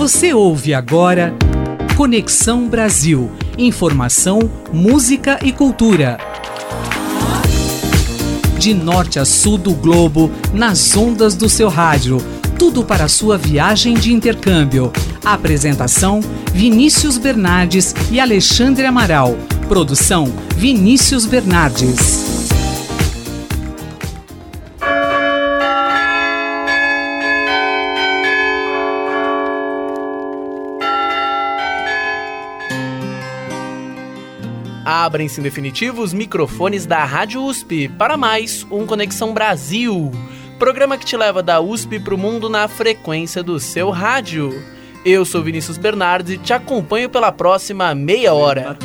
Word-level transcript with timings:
Você 0.00 0.32
ouve 0.32 0.72
agora 0.72 1.34
Conexão 1.94 2.66
Brasil. 2.66 3.30
Informação, 3.58 4.50
música 4.72 5.38
e 5.42 5.52
cultura. 5.52 6.16
De 8.58 8.72
norte 8.72 9.18
a 9.18 9.26
sul 9.26 9.58
do 9.58 9.74
globo, 9.74 10.32
nas 10.54 10.96
ondas 10.96 11.34
do 11.34 11.50
seu 11.50 11.68
rádio. 11.68 12.16
Tudo 12.58 12.82
para 12.82 13.08
sua 13.08 13.36
viagem 13.36 13.92
de 13.92 14.10
intercâmbio. 14.10 14.90
Apresentação: 15.22 16.20
Vinícius 16.50 17.18
Bernardes 17.18 17.94
e 18.10 18.18
Alexandre 18.18 18.86
Amaral. 18.86 19.36
Produção: 19.68 20.32
Vinícius 20.56 21.26
Bernardes. 21.26 22.29
Abrem-se 35.10 35.40
em 35.40 35.42
definitivo 35.42 36.02
os 36.02 36.12
microfones 36.12 36.86
da 36.86 37.04
Rádio 37.04 37.42
USP 37.42 37.88
para 37.88 38.16
mais 38.16 38.64
um 38.70 38.86
Conexão 38.86 39.34
Brasil, 39.34 40.12
programa 40.56 40.96
que 40.96 41.04
te 41.04 41.16
leva 41.16 41.42
da 41.42 41.60
USP 41.60 41.98
para 41.98 42.14
o 42.14 42.16
mundo 42.16 42.48
na 42.48 42.68
frequência 42.68 43.42
do 43.42 43.58
seu 43.58 43.90
rádio. 43.90 44.62
Eu 45.04 45.24
sou 45.24 45.42
Vinícius 45.42 45.76
Bernardes 45.76 46.34
e 46.34 46.38
te 46.38 46.52
acompanho 46.52 47.10
pela 47.10 47.32
próxima 47.32 47.92
meia 47.92 48.32
hora. 48.34 48.78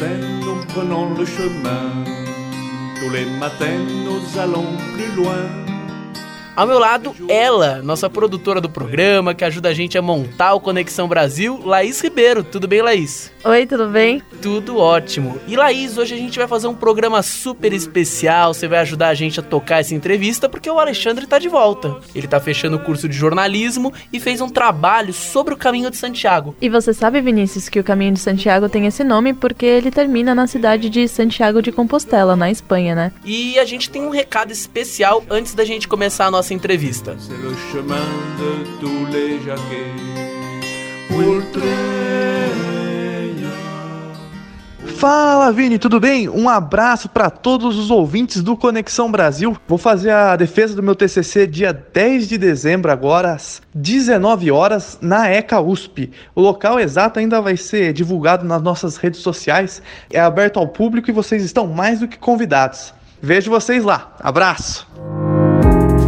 Nous 4.03 4.39
allons 4.39 4.65
plus 4.95 5.15
loin. 5.15 5.74
Ao 6.55 6.65
meu 6.65 6.79
lado, 6.79 7.13
ela, 7.27 7.81
nossa 7.83 8.09
produtora 8.09 8.61
do 8.61 8.69
programa, 8.69 9.33
que 9.33 9.43
ajuda 9.43 9.67
a 9.67 9.73
gente 9.73 9.97
a 9.97 10.01
montar 10.01 10.53
o 10.53 10.61
Conexão 10.61 11.05
Brasil, 11.05 11.59
Laís 11.65 11.99
Ribeiro. 11.99 12.45
Tudo 12.45 12.65
bem, 12.65 12.81
Laís? 12.81 13.29
Oi, 13.43 13.65
tudo 13.65 13.87
bem? 13.87 14.21
Tudo 14.41 14.77
ótimo. 14.77 15.37
E 15.49 15.57
Laís, 15.57 15.97
hoje 15.97 16.13
a 16.13 16.17
gente 16.17 16.39
vai 16.39 16.47
fazer 16.47 16.67
um 16.67 16.73
programa 16.73 17.21
super 17.21 17.73
especial. 17.73 18.53
Você 18.53 18.69
vai 18.69 18.79
ajudar 18.79 19.09
a 19.09 19.13
gente 19.13 19.37
a 19.37 19.43
tocar 19.43 19.81
essa 19.81 19.93
entrevista 19.93 20.47
porque 20.47 20.69
o 20.69 20.79
Alexandre 20.79 21.27
tá 21.27 21.37
de 21.37 21.49
volta. 21.49 21.97
Ele 22.15 22.25
tá 22.25 22.39
fechando 22.39 22.77
o 22.77 22.79
curso 22.79 23.09
de 23.09 23.17
jornalismo 23.17 23.93
e 24.13 24.19
fez 24.21 24.39
um 24.39 24.47
trabalho 24.47 25.11
sobre 25.11 25.53
o 25.53 25.57
Caminho 25.57 25.91
de 25.91 25.97
Santiago. 25.97 26.55
E 26.61 26.69
você 26.69 26.93
sabe, 26.93 27.19
Vinícius, 27.19 27.67
que 27.67 27.81
o 27.81 27.83
Caminho 27.83 28.13
de 28.13 28.19
Santiago 28.19 28.69
tem 28.69 28.85
esse 28.87 29.03
nome 29.03 29.33
porque 29.33 29.65
ele 29.65 29.91
termina 29.91 30.33
na 30.33 30.47
cidade 30.47 30.89
de 30.89 31.05
Santiago 31.09 31.61
de 31.61 31.73
Compostela, 31.73 32.33
na 32.33 32.49
Espanha, 32.49 32.95
né? 32.95 33.11
E 33.25 33.59
a 33.59 33.65
gente 33.65 33.89
tem 33.89 34.03
um 34.03 34.09
recado 34.09 34.51
especial 34.53 35.21
antes 35.29 35.53
da 35.53 35.65
gente 35.65 35.85
começar 35.85 36.27
a 36.27 36.31
nossa 36.31 36.44
entrevista. 36.53 37.17
Fala 44.97 45.51
Vini, 45.51 45.77
tudo 45.77 45.99
bem? 45.99 46.29
Um 46.29 46.47
abraço 46.47 47.09
para 47.09 47.29
todos 47.29 47.77
os 47.77 47.91
ouvintes 47.91 48.41
do 48.41 48.55
Conexão 48.55 49.11
Brasil. 49.11 49.55
Vou 49.67 49.77
fazer 49.77 50.11
a 50.11 50.35
defesa 50.35 50.73
do 50.73 50.81
meu 50.81 50.95
TCC 50.95 51.45
dia 51.45 51.73
10 51.73 52.29
de 52.29 52.37
dezembro, 52.37 52.91
agora 52.91 53.33
às 53.33 53.61
19 53.73 54.49
horas, 54.51 54.97
na 55.01 55.29
ECA 55.29 55.59
USP. 55.59 56.11
O 56.33 56.41
local 56.41 56.79
exato 56.79 57.19
ainda 57.19 57.41
vai 57.41 57.57
ser 57.57 57.91
divulgado 57.91 58.45
nas 58.45 58.61
nossas 58.61 58.95
redes 58.97 59.19
sociais, 59.19 59.81
é 60.11 60.19
aberto 60.19 60.57
ao 60.57 60.67
público 60.67 61.09
e 61.09 61.13
vocês 61.13 61.43
estão 61.43 61.67
mais 61.67 61.99
do 61.99 62.07
que 62.07 62.17
convidados. 62.17 62.93
Vejo 63.21 63.51
vocês 63.51 63.83
lá. 63.83 64.15
Abraço! 64.19 64.87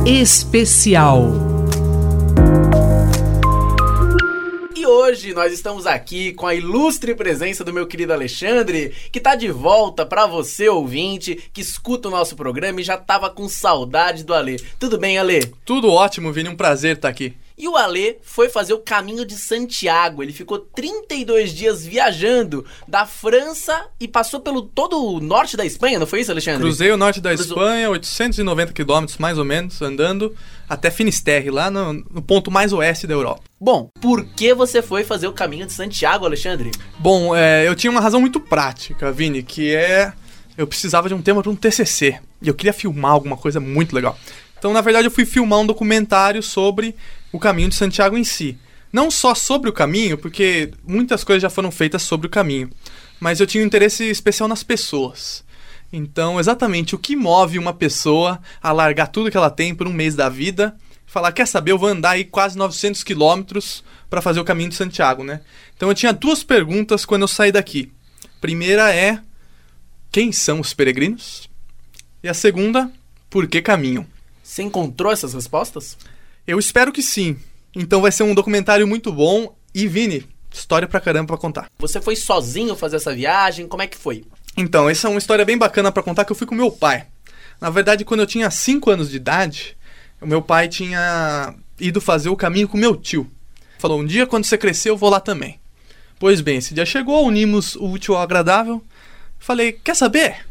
Especial. 0.08 1.33
E 4.73 4.86
hoje 4.86 5.33
nós 5.33 5.52
estamos 5.52 5.86
aqui 5.86 6.31
com 6.31 6.47
a 6.47 6.55
ilustre 6.55 7.13
presença 7.13 7.61
do 7.61 7.73
meu 7.73 7.86
querido 7.86 8.13
Alexandre, 8.13 8.95
que 9.11 9.17
está 9.17 9.35
de 9.35 9.52
volta 9.52 10.05
para 10.05 10.25
você 10.25 10.69
ouvinte 10.69 11.50
que 11.51 11.59
escuta 11.59 12.07
o 12.07 12.12
nosso 12.12 12.38
programa 12.38 12.79
e 12.79 12.85
já 12.85 12.95
tava 12.95 13.29
com 13.29 13.50
saudade 13.50 14.23
do 14.23 14.34
Alê. 14.34 14.56
Tudo 14.79 14.97
bem, 14.97 15.18
Alê? 15.18 15.41
Tudo 15.66 15.91
ótimo, 15.91 16.31
Vini, 16.31 16.47
um 16.47 16.56
prazer 16.56 16.95
estar 16.95 17.09
aqui. 17.09 17.34
E 17.57 17.68
o 17.68 17.75
Alê 17.75 18.18
foi 18.22 18.50
fazer 18.50 18.73
o 18.73 18.79
caminho 18.79 19.25
de 19.25 19.35
Santiago. 19.35 20.22
Ele 20.22 20.31
ficou 20.31 20.59
32 20.59 21.51
dias 21.51 21.84
viajando 21.84 22.63
da 22.88 23.03
França 23.06 23.88
e 24.00 24.07
passou 24.07 24.40
pelo 24.40 24.62
todo 24.62 25.03
o 25.03 25.19
norte 25.19 25.57
da 25.57 25.66
Espanha, 25.66 25.97
não 25.97 26.06
foi 26.06 26.22
isso, 26.22 26.31
Alexandre? 26.31 26.62
Cruzei 26.62 26.91
o 26.91 26.97
norte 26.97 27.19
da 27.19 27.34
Cruzou... 27.34 27.57
Espanha, 27.57 27.90
890 27.90 28.73
quilômetros 28.73 29.18
mais 29.18 29.40
ou 29.40 29.44
menos, 29.44 29.81
andando 29.81 30.35
até 30.69 30.91
Finisterre, 30.91 31.50
lá 31.50 31.72
no, 31.72 31.94
no, 31.94 32.22
ponto 32.22 32.51
mais 32.51 32.72
oeste 32.73 33.07
da 33.07 33.16
Europa. 33.16 33.41
Bom, 33.59 33.89
por 34.00 34.24
que 34.24 34.53
você 34.53 34.81
foi 34.84 35.03
fazer 35.03 35.28
o 35.28 35.34
caminho 35.34 35.66
de 35.66 35.74
Santiago, 35.74 36.25
Alexandre? 36.25 36.69
Bom, 37.00 37.35
é, 37.35 37.68
eu 37.68 37.74
tinha 37.74 37.89
uma 37.89 38.01
razão 38.01 38.22
muito 38.22 38.39
prática, 38.39 39.12
Vini, 39.12 39.41
que 39.41 39.74
é 39.74 40.13
eu 40.57 40.68
precisava 40.68 41.07
de 41.07 41.13
um 41.13 41.22
tema 41.22 41.41
para 41.41 41.51
um 41.51 41.56
TCC 41.56 42.19
e 42.41 42.47
eu 42.47 42.53
queria 42.53 42.74
filmar 42.74 43.12
alguma 43.12 43.38
coisa 43.38 43.59
muito 43.59 43.95
legal. 43.95 44.18
Então, 44.57 44.73
na 44.73 44.81
verdade, 44.81 45.07
eu 45.07 45.12
fui 45.12 45.25
filmar 45.25 45.59
um 45.59 45.66
documentário 45.66 46.41
sobre 46.41 46.95
o 47.31 47.40
caminho 47.40 47.69
de 47.69 47.75
Santiago 47.75 48.18
em 48.18 48.23
si. 48.23 48.57
Não 48.91 49.12
só 49.12 49.35
sobre 49.35 49.69
o 49.69 49.73
caminho, 49.73 50.18
porque 50.18 50.72
muitas 50.85 51.23
coisas 51.23 51.41
já 51.41 51.50
foram 51.50 51.72
feitas 51.72 52.01
sobre 52.01 52.28
o 52.28 52.29
caminho, 52.29 52.69
mas 53.19 53.40
eu 53.40 53.47
tinha 53.47 53.63
um 53.63 53.68
interesse 53.68 54.06
especial 54.06 54.47
nas 54.47 54.63
pessoas. 54.63 55.44
Então, 55.91 56.40
exatamente 56.40 56.95
o 56.95 57.00
que 57.00 57.16
move 57.16 57.59
uma 57.59 57.73
pessoa 57.73 58.41
a 58.62 58.72
largar 58.72 59.07
tudo 59.07 59.31
que 59.31 59.38
ela 59.38 59.50
tem 59.50 59.75
por 59.75 59.88
um 59.88 59.94
mês 59.94 60.16
da 60.16 60.29
vida 60.29 60.75
falar: 61.06 61.31
quer 61.31 61.47
saber, 61.47 61.72
eu 61.72 61.78
vou 61.78 61.89
andar 61.89 62.12
aí 62.12 62.24
quase 62.24 62.57
900 62.57 63.03
quilômetros 63.03 63.84
para 64.09 64.22
fazer 64.22 64.39
o 64.39 64.45
caminho 64.45 64.69
de 64.69 64.75
Santiago, 64.75 65.24
né? 65.24 65.41
Então, 65.75 65.89
eu 65.89 65.95
tinha 65.95 66.13
duas 66.13 66.44
perguntas 66.44 67.06
quando 67.06 67.24
eu 67.24 67.28
saí 67.28 67.51
daqui. 67.51 67.91
Primeira 68.41 68.94
é: 68.94 69.19
quem 70.12 70.31
são 70.31 70.59
os 70.59 70.74
peregrinos? 70.74 71.50
E 72.24 72.28
a 72.28 72.34
segunda, 72.34 72.91
por 73.29 73.47
que 73.47 73.62
caminham? 73.62 74.06
Você 74.47 74.63
encontrou 74.63 75.12
essas 75.12 75.34
respostas? 75.34 75.97
Eu 76.47 76.58
espero 76.58 76.94
que 76.94 77.03
sim. 77.03 77.38
Então 77.75 78.02
vai 78.02 78.13
ser 78.13 78.24
um 78.24 78.34
documentário 78.34 78.88
muito 78.88 79.12
bom. 79.12 79.53
E 79.75 79.85
Vini, 79.88 80.25
história 80.50 80.88
pra 80.88 81.02
caramba 81.02 81.28
pra 81.28 81.38
contar. 81.38 81.69
Você 81.78 82.00
foi 82.00 82.16
sozinho 82.16 82.74
fazer 82.74 82.96
essa 82.96 83.13
viagem? 83.13 83.68
Como 83.68 83.84
é 83.84 83.88
que 83.88 83.97
foi? 83.97 84.24
Então, 84.56 84.90
essa 84.90 85.07
é 85.07 85.09
uma 85.09 85.19
história 85.19 85.44
bem 85.44 85.57
bacana 85.57 85.91
para 85.91 86.02
contar 86.02 86.24
que 86.24 86.31
eu 86.31 86.36
fui 86.36 86.47
com 86.47 86.56
meu 86.56 86.72
pai. 86.72 87.07
Na 87.59 87.69
verdade, 87.69 88.06
quando 88.06 88.22
eu 88.22 88.25
tinha 88.25 88.50
5 88.50 88.90
anos 88.90 89.09
de 89.12 89.18
idade, 89.18 89.78
o 90.22 90.25
meu 90.25 90.41
pai 90.41 90.69
tinha 90.69 91.53
ido 91.78 92.00
fazer 92.00 92.30
o 92.30 92.36
caminho 92.38 92.69
com 92.69 92.78
meu 92.78 92.96
tio. 92.96 93.30
Falou: 93.78 94.00
"Um 94.00 94.06
dia 94.06 94.25
quando 94.25 94.46
você 94.46 94.57
crescer, 94.57 94.90
eu 94.90 94.97
vou 94.97 95.09
lá 95.09 95.19
também". 95.19 95.59
Pois 96.18 96.40
bem, 96.40 96.57
esse 96.57 96.74
dia 96.74 96.86
chegou, 96.86 97.28
unimos 97.28 97.75
o 97.75 97.91
útil 97.91 98.16
ao 98.16 98.22
agradável. 98.22 98.81
Falei: 99.38 99.74
"Quer 99.74 99.96
saber? 99.96 100.47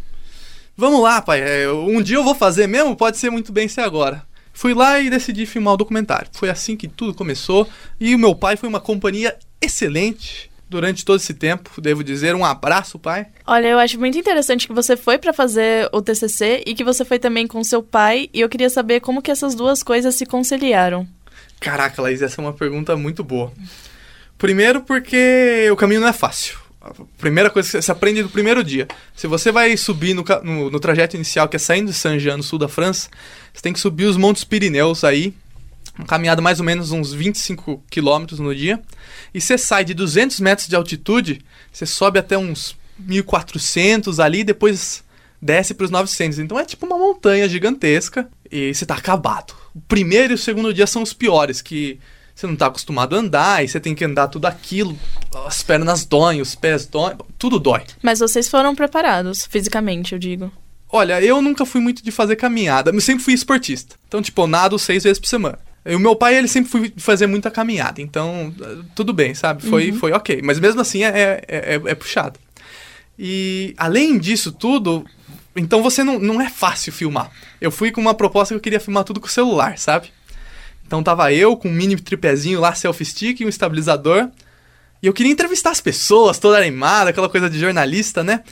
Vamos 0.76 1.03
lá, 1.03 1.22
pai. 1.22 1.41
É, 1.41 1.70
um 1.70 2.03
dia 2.03 2.16
eu 2.16 2.25
vou 2.25 2.34
fazer 2.34 2.66
mesmo, 2.66 2.97
pode 2.97 3.16
ser 3.16 3.31
muito 3.31 3.53
bem 3.53 3.66
ser 3.66 3.81
agora". 3.81 4.22
Fui 4.53 4.72
lá 4.72 4.98
e 5.00 5.10
decidi 5.10 5.44
filmar 5.44 5.75
o 5.75 5.76
documentário. 5.76 6.28
Foi 6.32 6.48
assim 6.48 6.76
que 6.76 6.88
tudo 6.88 7.12
começou 7.14 7.69
e 8.00 8.14
o 8.14 8.19
meu 8.19 8.34
pai 8.34 8.56
foi 8.56 8.69
uma 8.69 8.81
companhia 8.81 9.37
excelente 9.60 10.50
durante 10.69 11.04
todo 11.04 11.19
esse 11.19 11.34
tempo, 11.34 11.81
devo 11.81 12.03
dizer. 12.03 12.34
Um 12.34 12.44
abraço, 12.44 12.98
pai. 12.98 13.26
Olha, 13.47 13.69
eu 13.69 13.78
acho 13.78 13.98
muito 13.98 14.19
interessante 14.19 14.66
que 14.66 14.72
você 14.72 14.97
foi 14.97 15.19
para 15.19 15.32
fazer 15.32 15.88
o 15.92 16.03
TCC 16.03 16.62
e 16.66 16.75
que 16.75 16.84
você 16.84 17.04
foi 17.04 17.19
também 17.19 17.47
com 17.47 17.62
seu 17.62 17.82
pai, 17.82 18.28
e 18.32 18.41
eu 18.41 18.48
queria 18.48 18.70
saber 18.70 19.00
como 19.00 19.22
que 19.22 19.31
essas 19.31 19.54
duas 19.54 19.82
coisas 19.82 20.14
se 20.14 20.26
conciliaram. 20.26 21.06
Caraca, 21.60 22.03
Laís, 22.03 22.22
essa 22.22 22.41
é 22.41 22.44
uma 22.44 22.53
pergunta 22.53 22.97
muito 22.97 23.22
boa. 23.22 23.53
Primeiro 24.37 24.82
porque 24.82 25.69
o 25.70 25.76
caminho 25.76 26.00
não 26.00 26.08
é 26.08 26.12
fácil. 26.12 26.58
Primeira 27.19 27.51
coisa 27.51 27.71
que 27.71 27.83
você 27.83 27.93
aprende 27.93 28.23
do 28.23 28.29
primeiro 28.29 28.63
dia. 28.63 28.87
Se 29.15 29.27
você 29.27 29.51
vai 29.51 29.77
subir 29.77 30.15
no, 30.15 30.25
no, 30.43 30.71
no 30.71 30.81
trajeto 30.81 31.17
inicial, 31.17 31.49
que 31.49 31.57
é 31.57 31.59
saindo 31.59 31.91
de 31.91 31.95
Saint-Jean, 31.95 32.37
no 32.37 32.43
sul 32.43 32.59
da 32.59 32.69
França, 32.69 33.09
você 33.53 33.63
tem 33.63 33.73
que 33.73 33.81
subir 33.81 34.05
os 34.05 34.17
Montes 34.17 34.45
Pirineus 34.45 35.05
aí, 35.05 35.35
uma 35.99 36.07
caminhada 36.07 36.43
mais 36.43 36.61
ou 36.61 36.67
menos 36.67 36.93
uns 36.93 37.13
25 37.13 37.83
quilômetros 37.91 38.39
no 38.39 38.55
dia. 38.55 38.81
E 39.33 39.41
você 39.41 39.56
sai 39.56 39.85
de 39.85 39.94
200 39.94 40.41
metros 40.41 40.69
de 40.69 40.77
altitude, 40.77 41.41
você 41.73 41.87
sobe 41.87 42.19
até 42.19 42.37
uns 42.37 42.77
1400 42.99 44.21
ali, 44.21 44.44
depois 44.44 45.05
desce 45.41 45.75
para 45.75 45.85
os 45.85 45.91
900. 45.91 46.39
Então 46.39 46.59
é 46.59 46.65
tipo 46.65 46.87
uma 46.87 46.99
montanha 46.99 47.49
gigantesca 47.49 48.29
e 48.50 48.75
você 48.75 48.85
tá 48.85 48.94
acabado. 48.94 49.55
O 49.75 49.81
primeiro 49.81 50.32
e 50.32 50.37
o 50.37 50.39
segundo 50.39 50.73
dia 50.73 50.87
são 50.87 51.03
os 51.03 51.12
piores, 51.12 51.61
que 51.61 51.99
você 52.37 52.47
não 52.47 52.53
está 52.53 52.67
acostumado 52.67 53.17
a 53.17 53.19
andar 53.19 53.65
e 53.65 53.69
você 53.69 53.81
tem 53.81 53.94
que 53.94 54.05
andar 54.05 54.29
tudo 54.29 54.44
aquilo. 54.44 54.97
As 55.47 55.62
pernas 55.62 56.05
doem, 56.05 56.43
os 56.43 56.55
pés 56.55 56.85
doem, 56.85 57.17
tudo 57.38 57.59
dói. 57.59 57.83
Mas 58.03 58.19
vocês 58.19 58.47
foram 58.47 58.75
preparados, 58.75 59.47
fisicamente, 59.47 60.12
eu 60.12 60.19
digo. 60.19 60.53
Olha, 60.93 61.21
eu 61.23 61.41
nunca 61.41 61.65
fui 61.65 61.81
muito 61.81 62.05
de 62.05 62.11
fazer 62.11 62.37
caminhada, 62.37 62.91
eu 62.91 63.00
sempre 63.00 63.25
fui 63.25 63.33
esportista. 63.33 63.97
Então, 64.06 64.21
tipo, 64.21 64.43
eu 64.43 64.47
nado 64.47 64.79
seis 64.79 65.03
vezes 65.03 65.19
por 65.19 65.27
semana. 65.27 65.59
E 65.87 65.94
o 65.94 66.00
meu 66.00 66.15
pai, 66.15 66.37
ele 66.37 66.47
sempre 66.47 66.71
foi 66.71 66.93
fazer 66.99 67.27
muita 67.27 67.50
caminhada, 67.50 68.03
então 68.03 68.53
tudo 68.94 69.15
bem, 69.15 69.35
sabe? 69.35 69.62
Foi, 69.62 69.91
uhum. 69.91 69.99
foi 69.99 70.12
ok. 70.12 70.43
Mas 70.44 70.61
mesmo 70.61 70.81
assim 70.81 71.05
é, 71.05 71.09
é, 71.09 71.44
é, 71.49 71.75
é, 71.75 71.94
puxado. 71.94 72.39
E 73.19 73.73
além 73.79 74.19
disso 74.19 74.53
tudo, 74.53 75.06
então 75.55 75.82
você 75.82 76.05
não, 76.05 76.19
não 76.19 76.41
é 76.41 76.50
fácil 76.50 76.93
filmar. 76.93 77.31
Eu 77.61 77.71
fui 77.71 77.91
com 77.91 78.00
uma 78.00 78.15
proposta 78.15 78.53
que 78.53 78.59
eu 78.59 78.62
queria 78.62 78.81
filmar 78.81 79.05
tudo 79.05 79.21
com 79.21 79.27
o 79.27 79.31
celular, 79.31 79.79
sabe? 79.79 80.12
Então 80.87 81.03
tava 81.03 81.33
eu 81.33 81.56
com 81.56 81.69
um 81.69 81.73
mini 81.73 81.97
tripézinho 81.97 82.61
lá, 82.61 82.75
selfie 82.75 83.05
stick 83.05 83.41
e 83.41 83.44
um 83.44 83.49
estabilizador, 83.49 84.31
E 85.03 85.06
eu 85.06 85.12
queria 85.12 85.33
entrevistar 85.33 85.71
as 85.71 85.81
pessoas, 85.81 86.38
toda 86.38 86.56
animada, 86.56 87.11
aquela 87.11 87.29
coisa 87.29 87.50
de 87.50 87.59
jornalista, 87.59 88.25
né? 88.25 88.43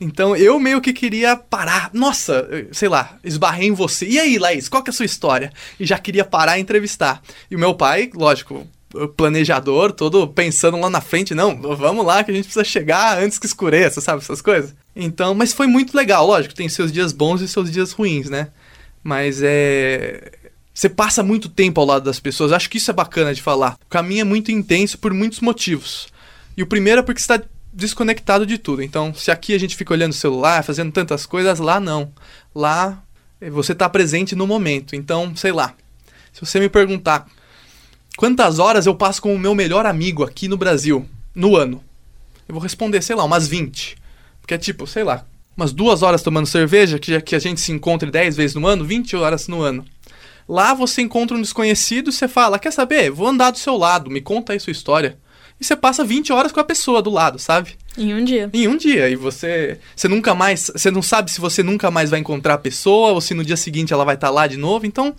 Então 0.00 0.36
eu 0.36 0.58
meio 0.60 0.80
que 0.80 0.92
queria 0.92 1.36
parar. 1.36 1.90
Nossa, 1.92 2.48
sei 2.70 2.88
lá, 2.88 3.18
esbarrei 3.24 3.68
em 3.68 3.72
você. 3.72 4.06
E 4.06 4.18
aí, 4.18 4.38
Laís, 4.38 4.68
qual 4.68 4.82
que 4.82 4.90
é 4.90 4.92
a 4.92 4.94
sua 4.94 5.06
história? 5.06 5.52
E 5.78 5.84
já 5.84 5.98
queria 5.98 6.24
parar 6.24 6.56
e 6.56 6.60
entrevistar. 6.60 7.20
E 7.50 7.56
o 7.56 7.58
meu 7.58 7.74
pai, 7.74 8.10
lógico, 8.14 8.64
planejador, 9.16 9.92
todo 9.92 10.28
pensando 10.28 10.78
lá 10.78 10.88
na 10.88 11.00
frente, 11.00 11.34
não, 11.34 11.60
vamos 11.60 12.06
lá 12.06 12.22
que 12.22 12.30
a 12.30 12.34
gente 12.34 12.44
precisa 12.44 12.64
chegar 12.64 13.18
antes 13.18 13.38
que 13.38 13.46
escureça, 13.46 14.00
sabe? 14.00 14.22
Essas 14.22 14.40
coisas. 14.40 14.74
Então, 14.94 15.34
mas 15.34 15.52
foi 15.52 15.66
muito 15.66 15.96
legal, 15.96 16.26
lógico, 16.26 16.54
tem 16.54 16.68
seus 16.68 16.92
dias 16.92 17.12
bons 17.12 17.40
e 17.40 17.48
seus 17.48 17.70
dias 17.70 17.92
ruins, 17.92 18.30
né? 18.30 18.48
Mas 19.02 19.40
é. 19.42 20.32
Você 20.78 20.88
passa 20.88 21.24
muito 21.24 21.48
tempo 21.48 21.80
ao 21.80 21.86
lado 21.88 22.04
das 22.04 22.20
pessoas, 22.20 22.52
acho 22.52 22.70
que 22.70 22.78
isso 22.78 22.88
é 22.88 22.94
bacana 22.94 23.34
de 23.34 23.42
falar. 23.42 23.76
O 23.84 23.90
caminho 23.90 24.20
é 24.20 24.24
muito 24.24 24.52
intenso 24.52 24.96
por 24.96 25.12
muitos 25.12 25.40
motivos. 25.40 26.06
E 26.56 26.62
o 26.62 26.68
primeiro 26.68 27.00
é 27.00 27.02
porque 27.02 27.20
você 27.20 27.32
está 27.32 27.48
desconectado 27.72 28.46
de 28.46 28.58
tudo. 28.58 28.80
Então, 28.80 29.12
se 29.12 29.32
aqui 29.32 29.52
a 29.52 29.58
gente 29.58 29.74
fica 29.74 29.92
olhando 29.92 30.12
o 30.12 30.14
celular, 30.14 30.62
fazendo 30.62 30.92
tantas 30.92 31.26
coisas, 31.26 31.58
lá 31.58 31.80
não. 31.80 32.12
Lá 32.54 33.02
eh, 33.40 33.50
você 33.50 33.72
está 33.72 33.88
presente 33.88 34.36
no 34.36 34.46
momento. 34.46 34.94
Então, 34.94 35.34
sei 35.34 35.50
lá. 35.50 35.74
Se 36.32 36.46
você 36.46 36.60
me 36.60 36.68
perguntar 36.68 37.26
quantas 38.16 38.60
horas 38.60 38.86
eu 38.86 38.94
passo 38.94 39.20
com 39.20 39.34
o 39.34 39.38
meu 39.38 39.56
melhor 39.56 39.84
amigo 39.84 40.22
aqui 40.22 40.46
no 40.46 40.56
Brasil 40.56 41.04
no 41.34 41.56
ano, 41.56 41.82
eu 42.48 42.54
vou 42.54 42.62
responder, 42.62 43.02
sei 43.02 43.16
lá, 43.16 43.24
umas 43.24 43.48
20. 43.48 43.96
Porque 44.40 44.54
é 44.54 44.58
tipo, 44.58 44.86
sei 44.86 45.02
lá, 45.02 45.26
umas 45.56 45.72
duas 45.72 46.02
horas 46.02 46.22
tomando 46.22 46.46
cerveja, 46.46 47.00
que, 47.00 47.20
que 47.20 47.34
a 47.34 47.40
gente 47.40 47.60
se 47.60 47.72
encontre 47.72 48.12
10 48.12 48.36
vezes 48.36 48.54
no 48.54 48.64
ano, 48.64 48.84
20 48.84 49.16
horas 49.16 49.48
no 49.48 49.60
ano. 49.60 49.84
Lá 50.48 50.72
você 50.74 51.02
encontra 51.02 51.36
um 51.36 51.42
desconhecido 51.42 52.10
e 52.10 52.12
você 52.12 52.26
fala: 52.26 52.58
Quer 52.58 52.72
saber? 52.72 53.10
Vou 53.10 53.26
andar 53.26 53.50
do 53.50 53.58
seu 53.58 53.76
lado, 53.76 54.10
me 54.10 54.20
conta 54.20 54.52
aí 54.52 54.60
sua 54.60 54.70
história 54.70 55.18
e 55.60 55.64
você 55.64 55.74
passa 55.74 56.04
20 56.04 56.32
horas 56.32 56.52
com 56.52 56.60
a 56.60 56.64
pessoa 56.64 57.02
do 57.02 57.10
lado, 57.10 57.38
sabe? 57.38 57.76
Em 57.96 58.14
um 58.14 58.24
dia. 58.24 58.48
Em 58.52 58.68
um 58.68 58.76
dia. 58.76 59.08
E 59.08 59.16
você. 59.16 59.78
Você 59.94 60.06
nunca 60.06 60.34
mais. 60.34 60.70
Você 60.74 60.90
não 60.90 61.02
sabe 61.02 61.30
se 61.30 61.40
você 61.40 61.62
nunca 61.62 61.90
mais 61.90 62.10
vai 62.10 62.20
encontrar 62.20 62.54
a 62.54 62.58
pessoa 62.58 63.10
ou 63.10 63.20
se 63.20 63.34
no 63.34 63.44
dia 63.44 63.56
seguinte 63.56 63.92
ela 63.92 64.04
vai 64.04 64.14
estar 64.14 64.28
tá 64.28 64.32
lá 64.32 64.46
de 64.46 64.56
novo. 64.56 64.86
Então, 64.86 65.16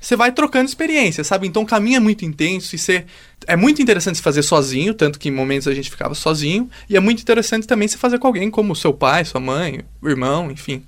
você 0.00 0.16
vai 0.16 0.32
trocando 0.32 0.66
experiência, 0.66 1.22
sabe? 1.22 1.46
Então 1.46 1.62
o 1.62 1.66
caminho 1.66 1.98
é 1.98 2.00
muito 2.00 2.24
intenso 2.24 2.74
e 2.74 2.78
você. 2.78 3.04
É 3.46 3.54
muito 3.54 3.82
interessante 3.82 4.16
se 4.16 4.22
fazer 4.22 4.42
sozinho, 4.42 4.94
tanto 4.94 5.18
que 5.18 5.28
em 5.28 5.32
momentos 5.32 5.68
a 5.68 5.74
gente 5.74 5.90
ficava 5.90 6.14
sozinho. 6.14 6.70
E 6.88 6.96
é 6.96 7.00
muito 7.00 7.20
interessante 7.20 7.66
também 7.66 7.86
se 7.86 7.98
fazer 7.98 8.18
com 8.18 8.26
alguém 8.26 8.50
como 8.50 8.74
seu 8.74 8.94
pai, 8.94 9.26
sua 9.26 9.40
mãe, 9.40 9.82
o 10.00 10.08
irmão, 10.08 10.50
enfim. 10.50 10.82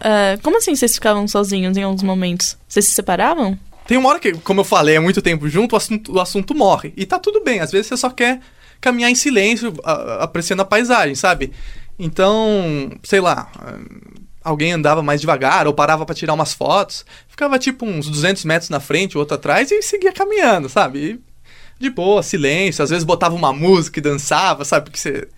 É, 0.00 0.38
como 0.42 0.58
assim 0.58 0.74
vocês 0.74 0.94
ficavam 0.94 1.26
sozinhos 1.28 1.76
em 1.76 1.82
alguns 1.82 2.02
momentos? 2.02 2.56
Vocês 2.68 2.86
se 2.86 2.92
separavam? 2.92 3.58
Tem 3.86 3.98
uma 3.98 4.08
hora 4.08 4.20
que, 4.20 4.32
como 4.32 4.60
eu 4.60 4.64
falei, 4.64 4.96
é 4.96 5.00
muito 5.00 5.20
tempo 5.20 5.48
junto, 5.48 5.72
o 5.74 5.76
assunto, 5.76 6.12
o 6.12 6.20
assunto 6.20 6.54
morre. 6.54 6.92
E 6.96 7.04
tá 7.04 7.18
tudo 7.18 7.42
bem, 7.42 7.60
às 7.60 7.70
vezes 7.70 7.88
você 7.88 7.96
só 7.96 8.10
quer 8.10 8.40
caminhar 8.80 9.10
em 9.10 9.14
silêncio, 9.14 9.72
apreciando 10.20 10.62
a 10.62 10.64
paisagem, 10.64 11.14
sabe? 11.14 11.52
Então, 11.98 12.90
sei 13.02 13.20
lá, 13.20 13.50
alguém 14.42 14.72
andava 14.72 15.02
mais 15.02 15.20
devagar 15.20 15.66
ou 15.66 15.74
parava 15.74 16.04
para 16.04 16.14
tirar 16.14 16.34
umas 16.34 16.52
fotos, 16.52 17.04
ficava 17.28 17.58
tipo 17.58 17.84
uns 17.84 18.08
200 18.08 18.44
metros 18.44 18.70
na 18.70 18.80
frente, 18.80 19.16
o 19.16 19.20
outro 19.20 19.36
atrás 19.36 19.70
e 19.70 19.82
seguia 19.82 20.12
caminhando, 20.12 20.68
sabe? 20.68 20.98
E, 20.98 21.20
de 21.82 21.90
boa, 21.90 22.22
silêncio, 22.22 22.82
às 22.82 22.90
vezes 22.90 23.04
botava 23.04 23.34
uma 23.34 23.52
música 23.52 23.98
e 23.98 24.02
dançava, 24.02 24.64
sabe? 24.64 24.86
Porque 24.86 24.98
você 24.98 25.28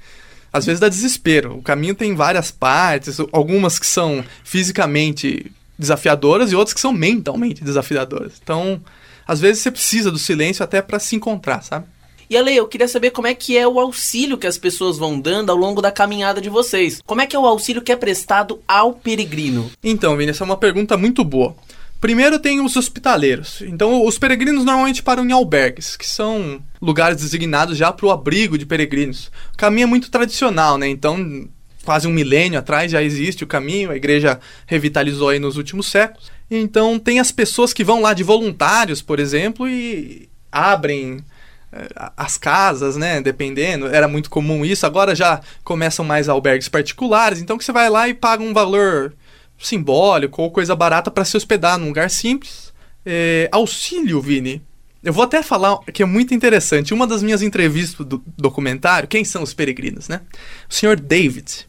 às 0.54 0.64
vezes 0.64 0.78
dá 0.78 0.88
desespero. 0.88 1.56
O 1.56 1.62
caminho 1.62 1.96
tem 1.96 2.14
várias 2.14 2.52
partes, 2.52 3.18
algumas 3.32 3.76
que 3.76 3.86
são 3.86 4.24
fisicamente 4.44 5.50
desafiadoras 5.76 6.52
e 6.52 6.54
outras 6.54 6.72
que 6.72 6.80
são 6.80 6.92
mentalmente 6.92 7.64
desafiadoras. 7.64 8.34
Então, 8.40 8.80
às 9.26 9.40
vezes 9.40 9.62
você 9.62 9.70
precisa 9.72 10.12
do 10.12 10.18
silêncio 10.18 10.62
até 10.62 10.80
para 10.80 11.00
se 11.00 11.16
encontrar, 11.16 11.60
sabe? 11.60 11.86
E 12.30 12.36
Ale, 12.36 12.54
eu 12.54 12.68
queria 12.68 12.86
saber 12.86 13.10
como 13.10 13.26
é 13.26 13.34
que 13.34 13.58
é 13.58 13.66
o 13.66 13.80
auxílio 13.80 14.38
que 14.38 14.46
as 14.46 14.56
pessoas 14.56 14.96
vão 14.96 15.18
dando 15.18 15.50
ao 15.50 15.56
longo 15.56 15.82
da 15.82 15.90
caminhada 15.90 16.40
de 16.40 16.48
vocês. 16.48 17.02
Como 17.04 17.20
é 17.20 17.26
que 17.26 17.34
é 17.34 17.38
o 17.38 17.46
auxílio 17.46 17.82
que 17.82 17.90
é 17.90 17.96
prestado 17.96 18.62
ao 18.66 18.92
peregrino? 18.94 19.68
Então, 19.82 20.16
Vini, 20.16 20.30
essa 20.30 20.44
é 20.44 20.46
uma 20.46 20.56
pergunta 20.56 20.96
muito 20.96 21.24
boa. 21.24 21.56
Primeiro 22.04 22.38
tem 22.38 22.60
os 22.60 22.76
hospitaleiros. 22.76 23.62
Então, 23.62 24.04
os 24.04 24.18
peregrinos 24.18 24.62
normalmente 24.62 25.02
param 25.02 25.24
em 25.24 25.32
albergues, 25.32 25.96
que 25.96 26.06
são 26.06 26.60
lugares 26.78 27.16
designados 27.16 27.78
já 27.78 27.90
para 27.90 28.04
o 28.04 28.10
abrigo 28.10 28.58
de 28.58 28.66
peregrinos. 28.66 29.28
O 29.54 29.56
caminho 29.56 29.84
é 29.84 29.86
muito 29.86 30.10
tradicional, 30.10 30.76
né? 30.76 30.86
Então, 30.86 31.48
quase 31.82 32.06
um 32.06 32.10
milênio 32.10 32.58
atrás 32.58 32.92
já 32.92 33.02
existe 33.02 33.42
o 33.42 33.46
caminho, 33.46 33.90
a 33.90 33.96
igreja 33.96 34.38
revitalizou 34.66 35.30
aí 35.30 35.38
nos 35.38 35.56
últimos 35.56 35.86
séculos. 35.86 36.30
Então 36.50 36.98
tem 36.98 37.20
as 37.20 37.32
pessoas 37.32 37.72
que 37.72 37.82
vão 37.82 38.02
lá 38.02 38.12
de 38.12 38.22
voluntários, 38.22 39.00
por 39.00 39.18
exemplo, 39.18 39.66
e 39.66 40.28
abrem 40.52 41.24
eh, 41.72 41.88
as 42.18 42.36
casas, 42.36 42.98
né? 42.98 43.22
Dependendo, 43.22 43.86
era 43.86 44.06
muito 44.06 44.28
comum 44.28 44.62
isso. 44.62 44.84
Agora 44.84 45.14
já 45.14 45.40
começam 45.64 46.04
mais 46.04 46.28
albergues 46.28 46.68
particulares, 46.68 47.40
então 47.40 47.56
que 47.56 47.64
você 47.64 47.72
vai 47.72 47.88
lá 47.88 48.06
e 48.06 48.12
paga 48.12 48.42
um 48.42 48.52
valor 48.52 49.14
simbólico 49.58 50.42
ou 50.42 50.50
coisa 50.50 50.74
barata 50.74 51.10
para 51.10 51.24
se 51.24 51.36
hospedar 51.36 51.78
num 51.78 51.88
lugar 51.88 52.10
simples. 52.10 52.72
É, 53.04 53.48
auxílio, 53.52 54.20
Vini. 54.20 54.62
Eu 55.02 55.12
vou 55.12 55.24
até 55.24 55.42
falar 55.42 55.78
que 55.92 56.02
é 56.02 56.06
muito 56.06 56.32
interessante. 56.32 56.94
Uma 56.94 57.06
das 57.06 57.22
minhas 57.22 57.42
entrevistas 57.42 58.06
do 58.06 58.22
documentário, 58.38 59.08
quem 59.08 59.24
são 59.24 59.42
os 59.42 59.52
peregrinos, 59.52 60.08
né? 60.08 60.22
O 60.68 60.72
senhor 60.72 60.98
David. 60.98 61.66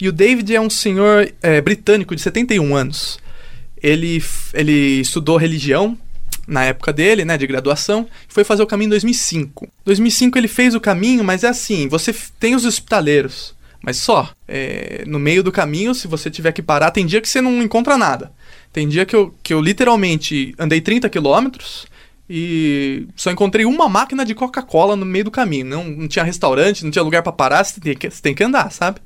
E 0.00 0.08
o 0.08 0.12
David 0.12 0.54
é 0.54 0.60
um 0.60 0.70
senhor 0.70 1.32
é, 1.42 1.60
britânico 1.60 2.14
de 2.14 2.22
71 2.22 2.76
anos. 2.76 3.18
Ele, 3.82 4.22
ele 4.54 5.00
estudou 5.00 5.36
religião 5.36 5.98
na 6.48 6.64
época 6.64 6.92
dele, 6.92 7.24
né, 7.26 7.36
de 7.36 7.46
graduação, 7.46 8.08
foi 8.26 8.42
fazer 8.42 8.62
o 8.62 8.66
caminho 8.66 8.86
em 8.86 8.90
2005. 8.90 9.66
Em 9.66 9.84
2005 9.84 10.38
ele 10.38 10.48
fez 10.48 10.74
o 10.74 10.80
caminho, 10.80 11.22
mas 11.22 11.44
é 11.44 11.48
assim, 11.48 11.86
você 11.88 12.14
tem 12.40 12.54
os 12.54 12.64
hospitaleiros, 12.64 13.54
mas 13.82 13.96
só. 13.96 14.30
É, 14.46 15.04
no 15.06 15.18
meio 15.18 15.42
do 15.42 15.52
caminho, 15.52 15.94
se 15.94 16.08
você 16.08 16.30
tiver 16.30 16.52
que 16.52 16.62
parar, 16.62 16.90
tem 16.90 17.06
dia 17.06 17.20
que 17.20 17.28
você 17.28 17.40
não 17.40 17.62
encontra 17.62 17.96
nada. 17.96 18.32
Tem 18.72 18.88
dia 18.88 19.06
que 19.06 19.16
eu, 19.16 19.34
que 19.42 19.54
eu 19.54 19.60
literalmente 19.60 20.54
andei 20.58 20.80
30 20.80 21.08
quilômetros 21.08 21.86
e 22.28 23.06
só 23.16 23.30
encontrei 23.30 23.64
uma 23.64 23.88
máquina 23.88 24.24
de 24.24 24.34
Coca-Cola 24.34 24.94
no 24.94 25.06
meio 25.06 25.24
do 25.24 25.30
caminho. 25.30 25.64
Não, 25.64 25.84
não 25.84 26.08
tinha 26.08 26.24
restaurante, 26.24 26.84
não 26.84 26.90
tinha 26.90 27.02
lugar 27.02 27.22
para 27.22 27.32
parar, 27.32 27.64
você 27.64 27.80
tem, 27.80 27.96
que, 27.96 28.10
você 28.10 28.20
tem 28.20 28.34
que 28.34 28.44
andar, 28.44 28.70
sabe? 28.70 29.00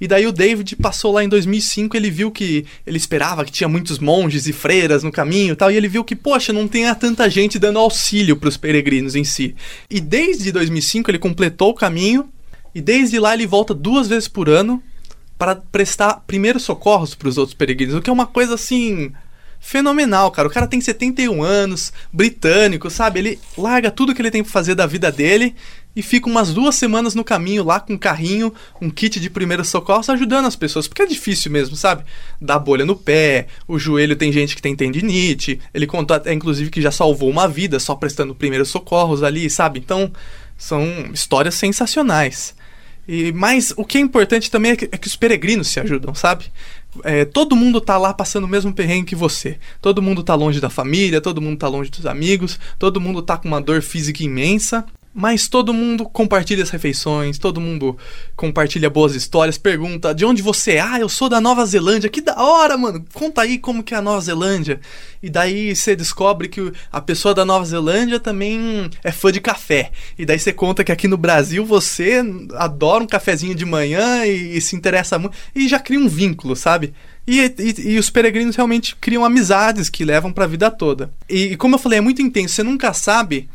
E 0.00 0.08
daí 0.08 0.26
o 0.26 0.32
David 0.32 0.74
passou 0.76 1.12
lá 1.12 1.22
em 1.22 1.28
2005, 1.28 1.96
ele 1.96 2.10
viu 2.10 2.30
que 2.30 2.64
ele 2.84 2.96
esperava 2.96 3.44
que 3.44 3.52
tinha 3.52 3.68
muitos 3.68 4.00
monges 4.00 4.48
e 4.48 4.52
freiras 4.52 5.04
no 5.04 5.12
caminho 5.12 5.52
e 5.52 5.56
tal, 5.56 5.70
e 5.70 5.76
ele 5.76 5.86
viu 5.86 6.02
que, 6.02 6.16
poxa, 6.16 6.52
não 6.52 6.66
tem 6.66 6.92
tanta 6.94 7.30
gente 7.30 7.56
dando 7.56 7.78
auxílio 7.78 8.36
para 8.36 8.48
os 8.48 8.56
peregrinos 8.56 9.14
em 9.14 9.22
si. 9.22 9.54
E 9.88 10.00
desde 10.00 10.50
2005 10.50 11.08
ele 11.08 11.20
completou 11.20 11.70
o 11.70 11.74
caminho, 11.74 12.28
e 12.74 12.80
desde 12.80 13.18
lá 13.18 13.34
ele 13.34 13.46
volta 13.46 13.74
duas 13.74 14.08
vezes 14.08 14.28
por 14.28 14.48
ano 14.48 14.82
para 15.38 15.56
prestar 15.56 16.22
primeiros 16.26 16.62
socorros 16.62 17.14
para 17.14 17.28
os 17.28 17.36
outros 17.36 17.54
peregrinos, 17.54 17.94
o 17.94 18.00
que 18.00 18.10
é 18.10 18.12
uma 18.12 18.26
coisa 18.26 18.54
assim 18.54 19.12
fenomenal, 19.62 20.30
cara. 20.32 20.48
O 20.48 20.50
cara 20.50 20.66
tem 20.66 20.80
71 20.80 21.42
anos, 21.42 21.92
britânico, 22.12 22.90
sabe? 22.90 23.20
Ele 23.20 23.38
larga 23.56 23.90
tudo 23.92 24.14
que 24.14 24.20
ele 24.20 24.30
tem 24.30 24.42
pra 24.42 24.52
fazer 24.52 24.74
da 24.74 24.86
vida 24.86 25.10
dele 25.10 25.54
e 25.94 26.02
fica 26.02 26.28
umas 26.28 26.52
duas 26.52 26.74
semanas 26.74 27.14
no 27.14 27.22
caminho 27.22 27.64
lá 27.64 27.78
com 27.78 27.92
um 27.92 27.98
carrinho, 27.98 28.52
um 28.80 28.90
kit 28.90 29.20
de 29.20 29.30
primeiros 29.30 29.68
socorros, 29.68 30.08
ajudando 30.08 30.46
as 30.46 30.56
pessoas, 30.56 30.88
porque 30.88 31.02
é 31.02 31.06
difícil 31.06 31.50
mesmo, 31.50 31.76
sabe? 31.76 32.04
Dá 32.40 32.58
bolha 32.58 32.84
no 32.84 32.96
pé, 32.96 33.46
o 33.68 33.78
joelho 33.78 34.16
tem 34.16 34.32
gente 34.32 34.56
que 34.56 34.62
tem 34.62 34.74
tendinite, 34.74 35.60
ele 35.72 35.86
contou 35.86 36.16
até, 36.16 36.32
inclusive, 36.32 36.70
que 36.70 36.82
já 36.82 36.90
salvou 36.90 37.30
uma 37.30 37.46
vida 37.46 37.78
só 37.78 37.94
prestando 37.94 38.34
primeiros 38.34 38.68
socorros 38.68 39.22
ali, 39.22 39.48
sabe? 39.48 39.78
Então, 39.78 40.10
são 40.56 40.84
histórias 41.12 41.54
sensacionais. 41.54 42.54
E, 43.06 43.32
mas 43.32 43.72
o 43.76 43.84
que 43.84 43.98
é 43.98 44.00
importante 44.00 44.50
também 44.50 44.72
é 44.72 44.76
que, 44.76 44.84
é 44.92 44.96
que 44.96 45.08
os 45.08 45.16
peregrinos 45.16 45.68
se 45.68 45.80
ajudam, 45.80 46.14
sabe? 46.14 46.46
É, 47.02 47.24
todo 47.24 47.56
mundo 47.56 47.80
tá 47.80 47.96
lá 47.96 48.12
passando 48.12 48.44
o 48.44 48.48
mesmo 48.48 48.72
perrengue 48.72 49.06
que 49.06 49.16
você. 49.16 49.58
Todo 49.80 50.02
mundo 50.02 50.22
tá 50.22 50.34
longe 50.34 50.60
da 50.60 50.70
família, 50.70 51.20
todo 51.20 51.40
mundo 51.40 51.58
tá 51.58 51.68
longe 51.68 51.90
dos 51.90 52.06
amigos, 52.06 52.60
todo 52.78 53.00
mundo 53.00 53.22
tá 53.22 53.36
com 53.36 53.48
uma 53.48 53.60
dor 53.60 53.82
física 53.82 54.22
imensa. 54.22 54.84
Mas 55.14 55.46
todo 55.46 55.74
mundo 55.74 56.06
compartilha 56.06 56.62
as 56.62 56.70
refeições, 56.70 57.38
todo 57.38 57.60
mundo 57.60 57.98
compartilha 58.34 58.88
boas 58.88 59.14
histórias, 59.14 59.58
pergunta 59.58 60.14
de 60.14 60.24
onde 60.24 60.40
você 60.40 60.72
é? 60.72 60.80
Ah, 60.80 60.98
eu 60.98 61.08
sou 61.08 61.28
da 61.28 61.38
Nova 61.38 61.66
Zelândia. 61.66 62.08
Que 62.08 62.22
da 62.22 62.42
hora, 62.42 62.78
mano. 62.78 63.04
Conta 63.12 63.42
aí 63.42 63.58
como 63.58 63.82
que 63.82 63.94
é 63.94 63.98
a 63.98 64.02
Nova 64.02 64.22
Zelândia. 64.22 64.80
E 65.22 65.28
daí 65.28 65.76
você 65.76 65.94
descobre 65.94 66.48
que 66.48 66.72
a 66.90 67.00
pessoa 67.00 67.34
da 67.34 67.44
Nova 67.44 67.64
Zelândia 67.64 68.18
também 68.18 68.90
é 69.04 69.12
fã 69.12 69.30
de 69.30 69.40
café. 69.40 69.92
E 70.18 70.24
daí 70.24 70.38
você 70.38 70.52
conta 70.52 70.82
que 70.82 70.90
aqui 70.90 71.06
no 71.06 71.18
Brasil 71.18 71.64
você 71.64 72.22
adora 72.54 73.04
um 73.04 73.06
cafezinho 73.06 73.54
de 73.54 73.66
manhã 73.66 74.24
e, 74.24 74.56
e 74.56 74.60
se 74.62 74.74
interessa 74.74 75.18
muito. 75.18 75.36
E 75.54 75.68
já 75.68 75.78
cria 75.78 76.00
um 76.00 76.08
vínculo, 76.08 76.56
sabe? 76.56 76.94
E, 77.26 77.38
e, 77.40 77.92
e, 77.92 77.98
os 77.98 78.10
peregrinos 78.10 78.56
realmente 78.56 78.96
criam 78.96 79.24
amizades 79.24 79.88
que 79.88 80.04
levam 80.04 80.32
para 80.32 80.44
a 80.44 80.48
vida 80.48 80.70
toda. 80.70 81.12
E, 81.28 81.52
e, 81.52 81.56
como 81.56 81.76
eu 81.76 81.78
falei, 81.78 81.98
é 81.98 82.02
muito 82.02 82.20
intenso. 82.20 82.54
Você 82.54 82.62
nunca 82.62 82.92
sabe 82.92 83.48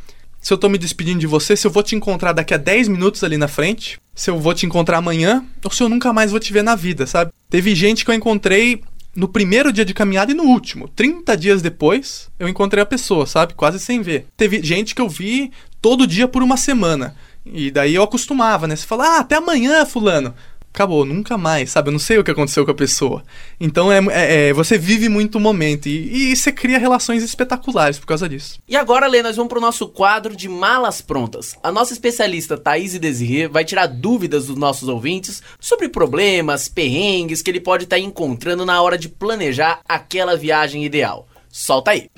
se 0.48 0.54
eu 0.54 0.58
tô 0.58 0.70
me 0.70 0.78
despedindo 0.78 1.20
de 1.20 1.28
você, 1.28 1.58
se 1.58 1.68
eu 1.68 1.72
vou 1.72 1.84
te 1.84 1.94
encontrar 1.94 2.32
daqui 2.32 2.54
a 2.54 2.58
10 2.58 2.88
minutos 2.88 3.22
ali 3.22 3.36
na 3.36 3.50
frente, 3.50 4.00
se 4.16 4.30
eu 4.30 4.40
vou 4.40 4.54
te 4.54 4.66
encontrar 4.66 5.00
amanhã, 5.00 5.44
ou 5.62 5.70
se 5.70 5.84
eu 5.84 5.90
nunca 5.90 6.14
mais 6.14 6.32
vou 6.32 6.40
te 6.40 6.54
ver 6.54 6.64
na 6.64 6.74
vida, 6.74 7.06
sabe? 7.06 7.34
Teve 7.50 7.76
gente 7.76 8.06
que 8.06 8.12
eu 8.12 8.16
encontrei 8.16 8.82
no 9.14 9.28
primeiro 9.28 9.74
dia 9.74 9.84
de 9.84 9.94
caminhada 9.94 10.32
e 10.32 10.34
no 10.34 10.46
último. 10.46 10.88
30 10.88 11.36
dias 11.36 11.62
depois, 11.62 12.30
eu 12.40 12.48
encontrei 12.48 12.82
a 12.82 12.86
pessoa, 12.86 13.26
sabe? 13.26 13.56
Quase 13.56 13.78
sem 13.78 14.02
ver. 14.02 14.26
Teve 14.38 14.64
gente 14.64 14.96
que 14.96 15.02
eu 15.02 15.10
vi 15.10 15.52
todo 15.82 16.08
dia 16.08 16.30
por 16.30 16.42
uma 16.42 16.56
semana. 16.56 17.14
E 17.46 17.70
daí 17.70 17.96
eu 17.96 18.04
acostumava, 18.04 18.68
né? 18.68 18.78
Você 18.78 18.88
fala, 18.88 19.18
ah, 19.18 19.20
até 19.20 19.36
amanhã, 19.36 19.86
fulano 19.86 20.34
acabou, 20.78 21.04
nunca 21.04 21.38
mais, 21.38 21.72
sabe? 21.72 21.90
Eu 21.90 21.94
não 21.94 22.00
sei 22.00 22.20
o 22.20 22.24
que 22.24 22.30
aconteceu 22.30 22.64
com 22.64 22.70
a 22.70 22.76
pessoa. 22.76 23.24
Então 23.60 23.92
é, 23.92 24.00
é, 24.12 24.50
é 24.50 24.54
você 24.54 24.78
vive 24.78 25.10
muito 25.10 25.40
o 25.40 25.42
momento 25.42 25.88
e, 25.88 26.32
e, 26.32 26.36
você 26.36 26.52
cria 26.52 26.78
relações 26.78 27.24
espetaculares 27.24 27.98
por 27.98 28.06
causa 28.06 28.30
disso. 28.30 28.60
E 28.68 28.76
agora, 28.76 29.08
Lê, 29.08 29.24
nós 29.24 29.36
vamos 29.36 29.50
pro 29.50 29.60
nosso 29.60 29.88
quadro 29.88 30.36
de 30.36 30.48
malas 30.48 31.02
prontas. 31.02 31.56
A 31.64 31.72
nossa 31.72 31.94
especialista 31.94 32.58
Thaís 32.58 32.98
Desirê 33.00 33.48
vai 33.48 33.66
tirar 33.66 33.88
dúvidas 33.88 34.46
dos 34.48 34.56
nossos 34.56 34.88
ouvintes 34.88 35.42
sobre 35.60 35.90
problemas, 35.90 36.68
perrengues 36.68 37.42
que 37.42 37.50
ele 37.50 37.60
pode 37.60 37.86
estar 37.86 37.96
tá 37.96 38.02
encontrando 38.02 38.66
na 38.66 38.80
hora 38.82 38.98
de 38.98 39.10
planejar 39.10 39.80
aquela 39.88 40.38
viagem 40.38 40.86
ideal. 40.86 41.28
Solta 41.50 41.92
aí! 41.92 42.10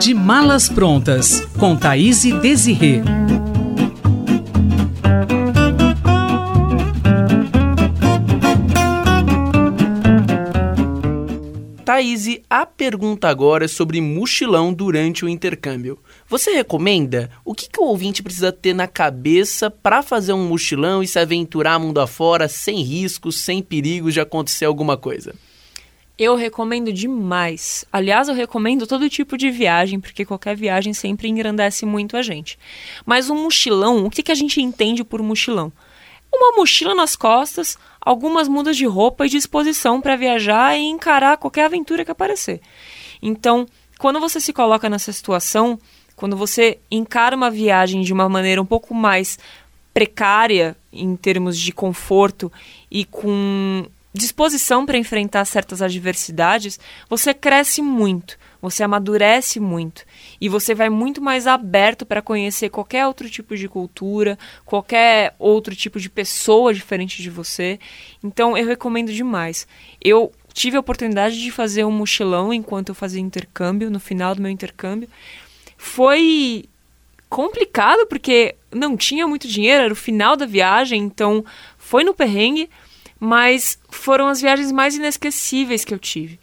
De 0.00 0.14
malas 0.14 0.68
prontas, 0.68 1.42
com 1.58 1.76
Thaís 1.76 2.22
Desirê. 2.40 3.02
Thaís, 11.92 12.38
a 12.48 12.64
pergunta 12.64 13.28
agora 13.28 13.66
é 13.66 13.68
sobre 13.68 14.00
mochilão 14.00 14.72
durante 14.72 15.26
o 15.26 15.28
intercâmbio. 15.28 15.98
Você 16.26 16.50
recomenda? 16.52 17.30
O 17.44 17.54
que, 17.54 17.68
que 17.68 17.78
o 17.78 17.84
ouvinte 17.84 18.22
precisa 18.22 18.50
ter 18.50 18.72
na 18.72 18.88
cabeça 18.88 19.70
para 19.70 20.02
fazer 20.02 20.32
um 20.32 20.48
mochilão 20.48 21.02
e 21.02 21.06
se 21.06 21.18
aventurar 21.18 21.78
mundo 21.78 22.00
afora 22.00 22.48
sem 22.48 22.80
riscos, 22.80 23.42
sem 23.42 23.62
perigos 23.62 24.14
de 24.14 24.20
acontecer 24.20 24.64
alguma 24.64 24.96
coisa? 24.96 25.34
Eu 26.18 26.34
recomendo 26.34 26.90
demais. 26.90 27.84
Aliás, 27.92 28.26
eu 28.26 28.34
recomendo 28.34 28.86
todo 28.86 29.10
tipo 29.10 29.36
de 29.36 29.50
viagem, 29.50 30.00
porque 30.00 30.24
qualquer 30.24 30.56
viagem 30.56 30.94
sempre 30.94 31.28
engrandece 31.28 31.84
muito 31.84 32.16
a 32.16 32.22
gente. 32.22 32.58
Mas 33.04 33.28
um 33.28 33.42
mochilão, 33.42 34.06
o 34.06 34.10
que, 34.10 34.22
que 34.22 34.32
a 34.32 34.34
gente 34.34 34.62
entende 34.62 35.04
por 35.04 35.22
mochilão? 35.22 35.70
Uma 36.34 36.56
mochila 36.56 36.94
nas 36.94 37.14
costas, 37.14 37.76
algumas 38.00 38.48
mudas 38.48 38.76
de 38.76 38.86
roupa 38.86 39.26
e 39.26 39.28
disposição 39.28 40.00
para 40.00 40.16
viajar 40.16 40.76
e 40.76 40.82
encarar 40.82 41.36
qualquer 41.36 41.66
aventura 41.66 42.04
que 42.04 42.10
aparecer. 42.10 42.60
Então, 43.20 43.66
quando 43.98 44.18
você 44.18 44.40
se 44.40 44.52
coloca 44.52 44.88
nessa 44.88 45.12
situação, 45.12 45.78
quando 46.16 46.36
você 46.36 46.78
encara 46.90 47.36
uma 47.36 47.50
viagem 47.50 48.02
de 48.02 48.12
uma 48.12 48.28
maneira 48.28 48.60
um 48.60 48.66
pouco 48.66 48.94
mais 48.94 49.38
precária 49.92 50.76
em 50.92 51.14
termos 51.16 51.58
de 51.58 51.70
conforto 51.70 52.50
e 52.90 53.04
com 53.04 53.86
disposição 54.12 54.84
para 54.84 54.98
enfrentar 54.98 55.44
certas 55.44 55.80
adversidades, 55.80 56.78
você 57.08 57.32
cresce 57.32 57.80
muito, 57.80 58.38
você 58.62 58.84
amadurece 58.84 59.58
muito 59.58 60.04
e 60.40 60.48
você 60.48 60.72
vai 60.72 60.88
muito 60.88 61.20
mais 61.20 61.48
aberto 61.48 62.06
para 62.06 62.22
conhecer 62.22 62.68
qualquer 62.68 63.06
outro 63.08 63.28
tipo 63.28 63.56
de 63.56 63.68
cultura, 63.68 64.38
qualquer 64.64 65.34
outro 65.36 65.74
tipo 65.74 65.98
de 65.98 66.08
pessoa 66.08 66.72
diferente 66.72 67.20
de 67.20 67.28
você. 67.28 67.80
Então 68.22 68.56
eu 68.56 68.64
recomendo 68.64 69.12
demais. 69.12 69.66
Eu 70.00 70.32
tive 70.54 70.76
a 70.76 70.80
oportunidade 70.80 71.42
de 71.42 71.50
fazer 71.50 71.84
um 71.84 71.90
mochilão 71.90 72.52
enquanto 72.52 72.90
eu 72.90 72.94
fazia 72.94 73.20
intercâmbio, 73.20 73.90
no 73.90 73.98
final 73.98 74.34
do 74.34 74.42
meu 74.42 74.50
intercâmbio. 74.50 75.08
Foi 75.76 76.66
complicado 77.28 78.06
porque 78.06 78.54
não 78.70 78.96
tinha 78.96 79.26
muito 79.26 79.48
dinheiro, 79.48 79.84
era 79.84 79.92
o 79.92 79.96
final 79.96 80.36
da 80.36 80.46
viagem, 80.46 81.02
então 81.02 81.44
foi 81.78 82.04
no 82.04 82.14
perrengue, 82.14 82.70
mas 83.18 83.78
foram 83.90 84.28
as 84.28 84.40
viagens 84.40 84.70
mais 84.70 84.94
inesquecíveis 84.94 85.84
que 85.84 85.92
eu 85.92 85.98
tive. 85.98 86.38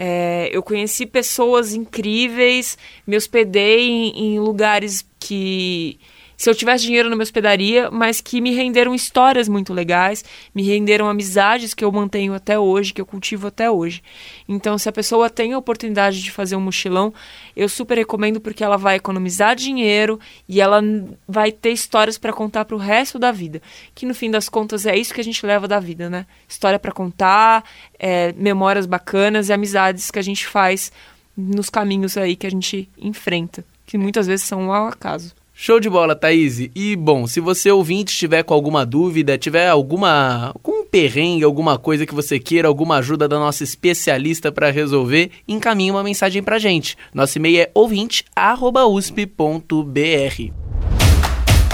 É, 0.00 0.48
eu 0.52 0.62
conheci 0.62 1.04
pessoas 1.04 1.74
incríveis, 1.74 2.78
me 3.04 3.16
hospedei 3.16 3.80
em, 3.80 4.34
em 4.34 4.38
lugares 4.38 5.04
que 5.18 5.98
se 6.38 6.48
eu 6.48 6.54
tivesse 6.54 6.84
dinheiro 6.84 7.10
numa 7.10 7.24
hospedaria, 7.24 7.90
mas 7.90 8.20
que 8.20 8.40
me 8.40 8.54
renderam 8.54 8.94
histórias 8.94 9.48
muito 9.48 9.74
legais, 9.74 10.24
me 10.54 10.62
renderam 10.62 11.08
amizades 11.08 11.74
que 11.74 11.84
eu 11.84 11.90
mantenho 11.90 12.32
até 12.32 12.56
hoje, 12.56 12.94
que 12.94 13.00
eu 13.00 13.06
cultivo 13.06 13.48
até 13.48 13.68
hoje. 13.68 14.04
Então, 14.48 14.78
se 14.78 14.88
a 14.88 14.92
pessoa 14.92 15.28
tem 15.28 15.52
a 15.52 15.58
oportunidade 15.58 16.22
de 16.22 16.30
fazer 16.30 16.54
um 16.54 16.60
mochilão, 16.60 17.12
eu 17.56 17.68
super 17.68 17.98
recomendo 17.98 18.40
porque 18.40 18.62
ela 18.62 18.76
vai 18.76 18.94
economizar 18.94 19.56
dinheiro 19.56 20.20
e 20.48 20.60
ela 20.60 20.80
vai 21.26 21.50
ter 21.50 21.72
histórias 21.72 22.16
para 22.16 22.32
contar 22.32 22.64
para 22.66 22.76
o 22.76 22.78
resto 22.78 23.18
da 23.18 23.32
vida. 23.32 23.60
Que 23.92 24.06
no 24.06 24.14
fim 24.14 24.30
das 24.30 24.48
contas 24.48 24.86
é 24.86 24.96
isso 24.96 25.12
que 25.12 25.20
a 25.20 25.24
gente 25.24 25.44
leva 25.44 25.66
da 25.66 25.80
vida, 25.80 26.08
né? 26.08 26.24
História 26.48 26.78
para 26.78 26.92
contar, 26.92 27.64
é, 27.98 28.32
memórias 28.34 28.86
bacanas 28.86 29.48
e 29.48 29.52
amizades 29.52 30.08
que 30.08 30.20
a 30.20 30.22
gente 30.22 30.46
faz 30.46 30.92
nos 31.36 31.68
caminhos 31.68 32.16
aí 32.16 32.36
que 32.36 32.46
a 32.46 32.50
gente 32.50 32.88
enfrenta, 32.96 33.64
que 33.84 33.98
muitas 33.98 34.28
vezes 34.28 34.46
são 34.46 34.72
ao 34.72 34.86
acaso. 34.86 35.34
Show 35.60 35.80
de 35.80 35.90
bola, 35.90 36.14
Thaís. 36.14 36.70
E 36.72 36.94
bom, 36.94 37.26
se 37.26 37.40
você 37.40 37.68
ouvinte 37.68 38.12
estiver 38.12 38.44
com 38.44 38.54
alguma 38.54 38.86
dúvida, 38.86 39.36
tiver 39.36 39.68
alguma 39.68 40.52
algum 40.54 40.84
perrengue, 40.84 41.42
alguma 41.42 41.76
coisa 41.76 42.06
que 42.06 42.14
você 42.14 42.38
queira, 42.38 42.68
alguma 42.68 42.98
ajuda 42.98 43.26
da 43.26 43.40
nossa 43.40 43.64
especialista 43.64 44.52
para 44.52 44.70
resolver, 44.70 45.32
encaminhe 45.48 45.90
uma 45.90 46.04
mensagem 46.04 46.44
pra 46.44 46.60
gente. 46.60 46.96
Nosso 47.12 47.38
e-mail 47.38 47.62
é 47.62 47.70
ouvinte@usp.br. 47.74 50.52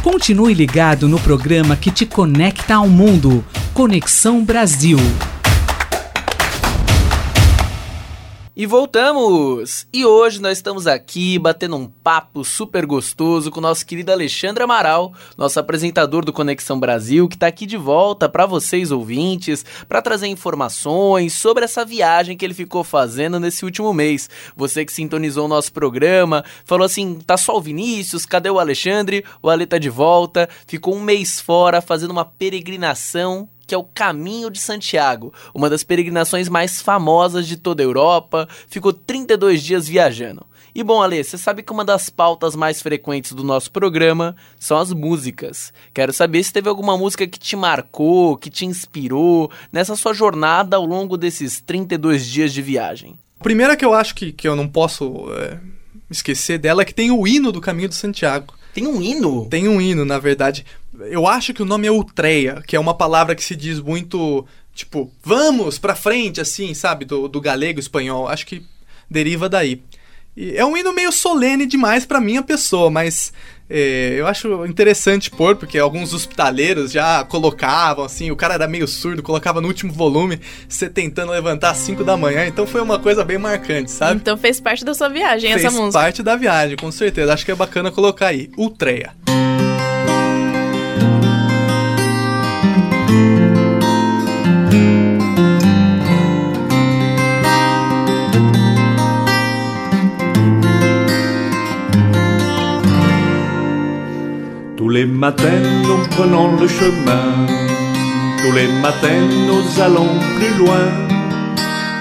Continue 0.02 0.54
ligado 0.54 1.06
no 1.06 1.20
programa 1.20 1.76
que 1.76 1.90
te 1.90 2.06
conecta 2.06 2.76
ao 2.76 2.88
mundo. 2.88 3.44
Conexão 3.74 4.42
Brasil. 4.42 4.96
E 8.56 8.66
voltamos! 8.66 9.84
E 9.92 10.06
hoje 10.06 10.40
nós 10.40 10.58
estamos 10.58 10.86
aqui 10.86 11.40
batendo 11.40 11.74
um 11.74 11.88
papo 11.88 12.44
super 12.44 12.86
gostoso 12.86 13.50
com 13.50 13.58
o 13.58 13.60
nosso 13.60 13.84
querido 13.84 14.12
Alexandre 14.12 14.62
Amaral, 14.62 15.12
nosso 15.36 15.58
apresentador 15.58 16.24
do 16.24 16.32
Conexão 16.32 16.78
Brasil, 16.78 17.28
que 17.28 17.34
está 17.34 17.48
aqui 17.48 17.66
de 17.66 17.76
volta 17.76 18.28
para 18.28 18.46
vocês 18.46 18.92
ouvintes, 18.92 19.64
para 19.88 20.00
trazer 20.00 20.28
informações 20.28 21.32
sobre 21.32 21.64
essa 21.64 21.84
viagem 21.84 22.36
que 22.36 22.44
ele 22.44 22.54
ficou 22.54 22.84
fazendo 22.84 23.40
nesse 23.40 23.64
último 23.64 23.92
mês. 23.92 24.30
Você 24.54 24.84
que 24.84 24.92
sintonizou 24.92 25.46
o 25.46 25.48
nosso 25.48 25.72
programa, 25.72 26.44
falou 26.64 26.86
assim: 26.86 27.18
tá 27.26 27.36
só 27.36 27.56
o 27.56 27.60
Vinícius, 27.60 28.24
cadê 28.24 28.50
o 28.50 28.60
Alexandre? 28.60 29.24
O 29.42 29.50
Ale 29.50 29.66
tá 29.66 29.78
de 29.78 29.90
volta, 29.90 30.48
ficou 30.64 30.94
um 30.94 31.02
mês 31.02 31.40
fora 31.40 31.82
fazendo 31.82 32.12
uma 32.12 32.24
peregrinação 32.24 33.48
que 33.66 33.74
é 33.74 33.78
o 33.78 33.84
Caminho 33.84 34.50
de 34.50 34.60
Santiago, 34.60 35.32
uma 35.54 35.70
das 35.70 35.82
peregrinações 35.82 36.48
mais 36.48 36.80
famosas 36.80 37.46
de 37.46 37.56
toda 37.56 37.82
a 37.82 37.86
Europa. 37.86 38.48
Ficou 38.68 38.92
32 38.92 39.62
dias 39.62 39.88
viajando. 39.88 40.46
E 40.74 40.82
bom, 40.82 41.00
Ale, 41.00 41.22
você 41.22 41.38
sabe 41.38 41.62
que 41.62 41.70
uma 41.70 41.84
das 41.84 42.10
pautas 42.10 42.56
mais 42.56 42.82
frequentes 42.82 43.32
do 43.32 43.44
nosso 43.44 43.70
programa 43.70 44.34
são 44.58 44.76
as 44.76 44.92
músicas. 44.92 45.72
Quero 45.94 46.12
saber 46.12 46.42
se 46.42 46.52
teve 46.52 46.68
alguma 46.68 46.98
música 46.98 47.28
que 47.28 47.38
te 47.38 47.54
marcou, 47.54 48.36
que 48.36 48.50
te 48.50 48.66
inspirou 48.66 49.48
nessa 49.72 49.94
sua 49.94 50.12
jornada 50.12 50.76
ao 50.76 50.84
longo 50.84 51.16
desses 51.16 51.60
32 51.60 52.26
dias 52.26 52.52
de 52.52 52.60
viagem. 52.60 53.16
A 53.38 53.44
primeira 53.44 53.76
que 53.76 53.84
eu 53.84 53.94
acho 53.94 54.16
que, 54.16 54.32
que 54.32 54.48
eu 54.48 54.56
não 54.56 54.66
posso 54.66 55.26
é, 55.34 55.60
esquecer 56.10 56.58
dela 56.58 56.82
é 56.82 56.84
que 56.84 56.94
tem 56.94 57.12
o 57.12 57.24
hino 57.24 57.52
do 57.52 57.60
Caminho 57.60 57.88
de 57.88 57.94
Santiago. 57.94 58.52
Tem 58.72 58.84
um 58.84 59.00
hino? 59.00 59.46
Tem 59.46 59.68
um 59.68 59.80
hino, 59.80 60.04
na 60.04 60.18
verdade. 60.18 60.66
Eu 61.10 61.26
acho 61.26 61.52
que 61.52 61.62
o 61.62 61.66
nome 61.66 61.86
é 61.86 61.90
Utreia, 61.90 62.62
que 62.66 62.76
é 62.76 62.80
uma 62.80 62.94
palavra 62.94 63.34
que 63.34 63.42
se 63.42 63.56
diz 63.56 63.80
muito, 63.80 64.46
tipo, 64.74 65.10
vamos 65.22 65.78
pra 65.78 65.94
frente, 65.94 66.40
assim, 66.40 66.72
sabe? 66.74 67.04
Do, 67.04 67.28
do 67.28 67.40
galego 67.40 67.80
espanhol. 67.80 68.28
Acho 68.28 68.46
que 68.46 68.62
deriva 69.10 69.48
daí. 69.48 69.82
E 70.36 70.56
é 70.56 70.64
um 70.64 70.76
hino 70.76 70.92
meio 70.92 71.12
solene 71.12 71.64
demais 71.64 72.04
para 72.04 72.20
minha 72.20 72.42
pessoa, 72.42 72.90
mas 72.90 73.32
é, 73.70 74.14
eu 74.16 74.26
acho 74.26 74.66
interessante 74.66 75.30
pôr, 75.30 75.54
porque 75.54 75.78
alguns 75.78 76.12
hospitaleiros 76.12 76.90
já 76.90 77.24
colocavam, 77.24 78.04
assim, 78.04 78.32
o 78.32 78.36
cara 78.36 78.54
era 78.54 78.66
meio 78.66 78.88
surdo, 78.88 79.22
colocava 79.22 79.60
no 79.60 79.68
último 79.68 79.92
volume, 79.92 80.40
você 80.68 80.88
tentando 80.88 81.30
levantar 81.30 81.70
às 81.70 81.78
5 81.78 82.02
da 82.02 82.16
manhã, 82.16 82.46
então 82.46 82.66
foi 82.66 82.80
uma 82.80 82.98
coisa 82.98 83.24
bem 83.24 83.38
marcante, 83.38 83.92
sabe? 83.92 84.20
Então 84.20 84.36
fez 84.36 84.60
parte 84.60 84.84
da 84.84 84.92
sua 84.92 85.08
viagem 85.08 85.52
fez 85.52 85.64
essa 85.64 85.70
música. 85.70 85.92
Fez 85.92 86.04
parte 86.04 86.22
da 86.22 86.34
viagem, 86.34 86.76
com 86.76 86.90
certeza. 86.90 87.32
Acho 87.32 87.44
que 87.44 87.52
é 87.52 87.54
bacana 87.54 87.92
colocar 87.92 88.26
aí, 88.26 88.50
Ultreia. 88.56 89.14
Les 104.94 105.06
matins, 105.06 105.62
nous 105.82 106.02
prenons 106.16 106.56
le 106.60 106.66
chemin. 106.68 107.46
Tous 108.42 108.52
les 108.52 108.68
matins, 108.82 109.26
nous 109.48 109.64
allons 109.80 110.12
plus 110.36 110.54
loin. 110.58 110.86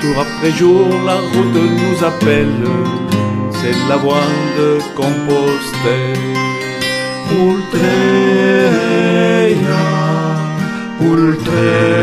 Tour 0.01 0.15
après 0.25 0.51
jour, 0.51 0.87
la 1.05 1.15
route 1.15 1.55
nous 1.81 2.03
appelle. 2.03 2.67
C'est 3.51 3.77
la 3.89 3.97
voie 3.97 4.29
de 4.57 4.67
Compostelle. 4.95 6.17
Ultreia, 7.31 7.83
Ultreia. 11.01 11.93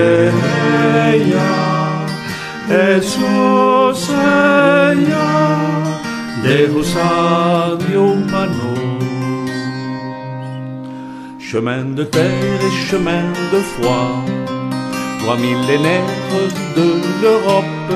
Chemin 11.52 11.84
de 11.96 12.04
terre 12.04 12.60
et 12.68 12.74
chemin 12.88 13.24
de 13.52 13.58
froid. 13.72 14.24
Trois 15.18 15.36
millénaires 15.36 16.16
de 16.76 16.88
l'Europe, 17.20 17.92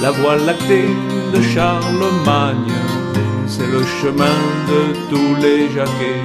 la 0.00 0.10
voie 0.10 0.36
lactée 0.36 0.88
de 1.34 1.42
Charlemagne, 1.42 2.80
c'est 3.46 3.66
le 3.66 3.82
chemin 4.00 4.38
de 4.70 4.80
tous 5.10 5.34
les 5.44 5.70
jaquets. 5.74 6.24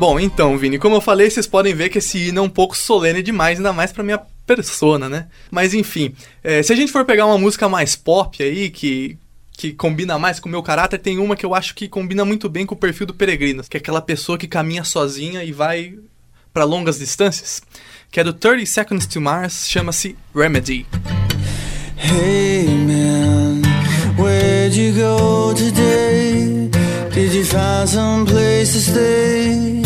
Bom, 0.02 0.18
então, 0.18 0.58
Vini, 0.58 0.80
como 0.80 0.96
eu 0.96 1.00
falei, 1.00 1.30
vocês 1.30 1.46
podem 1.46 1.72
ver 1.76 1.88
que 1.88 1.98
esse 1.98 2.18
hino 2.18 2.40
é 2.40 2.42
um 2.42 2.48
pouco 2.48 2.76
solene 2.76 3.22
demais, 3.22 3.58
ainda 3.58 3.72
mais 3.72 3.92
pra 3.92 4.02
minha 4.02 4.20
persona, 4.44 5.08
né? 5.08 5.28
Mas 5.48 5.74
enfim, 5.74 6.12
é, 6.42 6.60
se 6.60 6.72
a 6.72 6.74
gente 6.74 6.90
for 6.90 7.04
pegar 7.04 7.24
uma 7.24 7.38
música 7.38 7.68
mais 7.68 7.94
pop 7.94 8.42
aí, 8.42 8.68
que, 8.68 9.16
que 9.52 9.72
combina 9.72 10.18
mais 10.18 10.40
com 10.40 10.48
o 10.48 10.50
meu 10.50 10.60
caráter, 10.60 10.98
tem 10.98 11.20
uma 11.20 11.36
que 11.36 11.46
eu 11.46 11.54
acho 11.54 11.72
que 11.76 11.86
combina 11.86 12.24
muito 12.24 12.48
bem 12.48 12.66
com 12.66 12.74
o 12.74 12.76
perfil 12.76 13.06
do 13.06 13.14
Peregrino, 13.14 13.62
que 13.62 13.76
é 13.76 13.78
aquela 13.78 14.02
pessoa 14.02 14.36
que 14.36 14.48
caminha 14.48 14.82
sozinha 14.82 15.44
e 15.44 15.52
vai 15.52 15.94
para 16.52 16.64
longas 16.64 16.98
distâncias, 16.98 17.62
que 18.10 18.18
é 18.18 18.24
do 18.24 18.32
30 18.32 18.66
Seconds 18.66 19.06
to 19.06 19.20
Mars, 19.20 19.68
chama-se 19.68 20.16
Remedy. 20.34 20.84
Hey 21.96 22.66
man, 22.66 23.62
where'd 24.18 24.76
you 24.76 24.94
go 24.94 25.54
today? 25.54 26.68
Did 27.14 27.32
you 27.32 27.44
find 27.44 27.88
some 27.88 28.26
place 28.26 28.72
to 28.72 28.80
stay? 28.80 29.81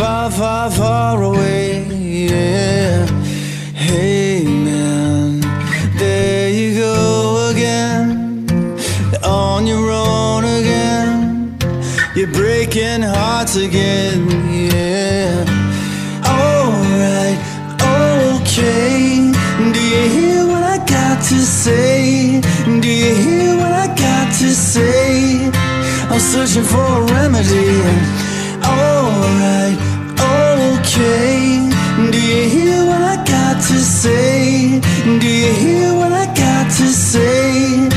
Far, 0.00 0.30
far, 0.30 0.70
far 0.70 1.22
away, 1.22 1.84
yeah. 1.84 3.06
Hey 3.74 4.44
man, 4.44 5.40
there 5.98 6.48
you 6.48 6.78
go 6.78 7.50
again, 7.50 8.46
on 9.22 9.66
your 9.66 9.90
own 9.90 10.44
again. 10.44 11.54
You're 12.16 12.32
breaking 12.32 13.02
hearts 13.02 13.56
again, 13.56 14.26
yeah. 14.72 15.44
Alright, 16.24 17.38
okay. 18.40 19.30
Do 19.74 19.80
you 19.92 20.04
hear 20.16 20.46
what 20.46 20.62
I 20.62 20.78
got 20.78 21.22
to 21.24 21.38
say? 21.42 22.40
Do 22.64 22.88
you 22.88 23.14
hear 23.14 23.54
what 23.54 23.72
I 23.72 23.88
got 23.88 24.32
to 24.38 24.48
say? 24.54 25.50
I'm 26.08 26.18
searching 26.18 26.64
for 26.64 26.78
a 26.80 27.02
remedy. 27.12 27.82
Alright, 28.64 29.78
okay. 31.00 32.10
Do 32.10 32.18
you 32.18 32.48
hear 32.48 32.84
what 32.86 33.02
I 33.02 33.16
got 33.16 33.56
to 33.68 33.78
say? 33.78 34.80
Do 35.04 35.26
you 35.26 35.52
hear 35.54 35.94
what 35.94 36.12
I 36.12 36.26
got 36.26 36.70
to 36.76 36.86
say? 36.86 37.88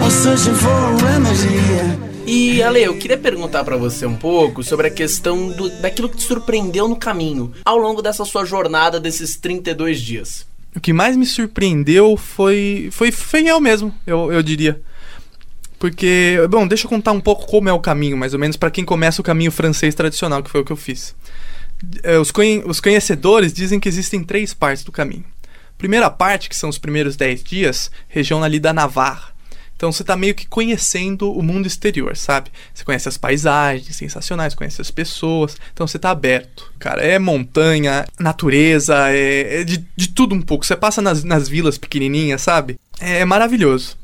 I'm 0.00 0.10
searching 0.10 0.54
for 0.54 0.70
a 0.70 0.96
remedy. 1.04 2.12
E 2.24 2.62
Ale, 2.62 2.82
eu 2.82 2.96
queria 2.96 3.18
perguntar 3.18 3.64
pra 3.64 3.76
você 3.76 4.06
um 4.06 4.16
pouco 4.16 4.62
sobre 4.62 4.86
a 4.86 4.90
questão 4.90 5.48
do, 5.48 5.68
daquilo 5.80 6.08
que 6.08 6.16
te 6.16 6.22
surpreendeu 6.22 6.86
no 6.86 6.96
caminho, 6.96 7.52
ao 7.64 7.76
longo 7.76 8.00
dessa 8.00 8.24
sua 8.24 8.44
jornada 8.44 9.00
desses 9.00 9.36
32 9.36 10.00
dias. 10.00 10.46
O 10.74 10.80
que 10.80 10.92
mais 10.92 11.16
me 11.16 11.26
surpreendeu 11.26 12.16
foi 12.16 12.88
foi 12.92 13.10
fiel 13.10 13.60
mesmo, 13.60 13.92
eu, 14.06 14.32
eu 14.32 14.42
diria. 14.42 14.80
Porque, 15.78 16.38
bom, 16.48 16.66
deixa 16.66 16.86
eu 16.86 16.88
contar 16.88 17.10
um 17.10 17.20
pouco 17.20 17.44
como 17.44 17.68
é 17.68 17.72
o 17.72 17.80
caminho, 17.80 18.16
mais 18.16 18.32
ou 18.32 18.38
menos, 18.38 18.56
para 18.56 18.70
quem 18.70 18.84
começa 18.84 19.20
o 19.20 19.24
caminho 19.24 19.50
francês 19.50 19.92
tradicional, 19.96 20.40
que 20.40 20.48
foi 20.48 20.60
o 20.60 20.64
que 20.64 20.70
eu 20.70 20.76
fiz. 20.76 21.12
É, 22.02 22.18
Os, 22.18 22.30
conhe- 22.30 22.62
os 22.66 22.80
conhecedores 22.80 23.52
dizem 23.52 23.80
que 23.80 23.88
existem 23.88 24.22
três 24.22 24.54
partes 24.54 24.84
do 24.84 24.92
caminho. 24.92 25.24
Primeira 25.78 26.08
parte, 26.10 26.48
que 26.48 26.56
são 26.56 26.68
os 26.70 26.78
primeiros 26.78 27.16
10 27.16 27.42
dias, 27.42 27.90
região 28.08 28.42
ali 28.42 28.60
da 28.60 28.72
Navarra. 28.72 29.32
Então 29.74 29.90
você 29.90 30.04
tá 30.04 30.16
meio 30.16 30.32
que 30.32 30.46
conhecendo 30.46 31.32
o 31.32 31.42
mundo 31.42 31.66
exterior, 31.66 32.16
sabe? 32.16 32.52
Você 32.72 32.84
conhece 32.84 33.08
as 33.08 33.16
paisagens 33.18 33.96
sensacionais, 33.96 34.54
conhece 34.54 34.80
as 34.80 34.92
pessoas, 34.92 35.56
então 35.72 35.84
você 35.84 35.98
tá 35.98 36.10
aberto. 36.10 36.72
Cara, 36.78 37.02
é 37.02 37.18
montanha, 37.18 38.04
natureza, 38.16 39.10
é, 39.10 39.62
é 39.62 39.64
de, 39.64 39.84
de 39.96 40.08
tudo 40.10 40.36
um 40.36 40.40
pouco. 40.40 40.64
Você 40.64 40.76
passa 40.76 41.02
nas, 41.02 41.24
nas 41.24 41.48
vilas 41.48 41.78
pequenininhas, 41.78 42.42
sabe? 42.42 42.78
É, 43.00 43.24
maravilhoso. 43.24 43.96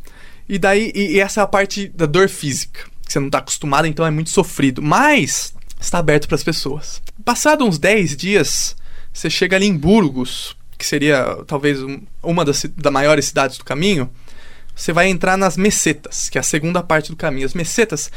E 0.49 0.59
daí, 0.59 0.91
e, 0.97 1.13
e 1.13 1.21
essa 1.21 1.43
é 1.43 1.45
a 1.45 1.47
parte 1.47 1.87
da 1.95 2.07
dor 2.07 2.29
física, 2.29 2.81
que 3.07 3.13
você 3.13 3.21
não 3.21 3.31
tá 3.31 3.39
acostumado, 3.39 3.87
então 3.87 4.05
é 4.05 4.11
muito 4.11 4.31
sofrido. 4.31 4.83
Mas 4.83 5.55
está 5.81 5.99
aberto 5.99 6.27
para 6.27 6.35
as 6.37 6.43
pessoas. 6.45 7.01
Passado 7.25 7.65
uns 7.65 7.79
10 7.79 8.17
dias, 8.17 8.77
você 9.13 9.29
chega 9.31 9.57
ali 9.57 9.67
em 9.67 9.77
Burgos, 9.77 10.57
que 10.77 10.87
seria 10.87 11.39
talvez 11.47 11.83
um- 11.83 12.01
uma 12.23 12.45
das, 12.45 12.65
das 12.77 12.93
maiores 12.93 13.27
cidades 13.27 13.59
do 13.59 13.65
caminho. 13.65 14.11
Você 14.79 14.93
vai 14.93 15.09
entrar 15.09 15.37
nas 15.37 15.57
mesetas, 15.57 16.29
que 16.29 16.39
é 16.39 16.41
a 16.41 16.45
segunda 16.45 16.81
parte 16.85 17.11
do 17.11 17.17
caminho. 17.17 17.45
As 17.45 17.53
mesetas, 17.53 18.13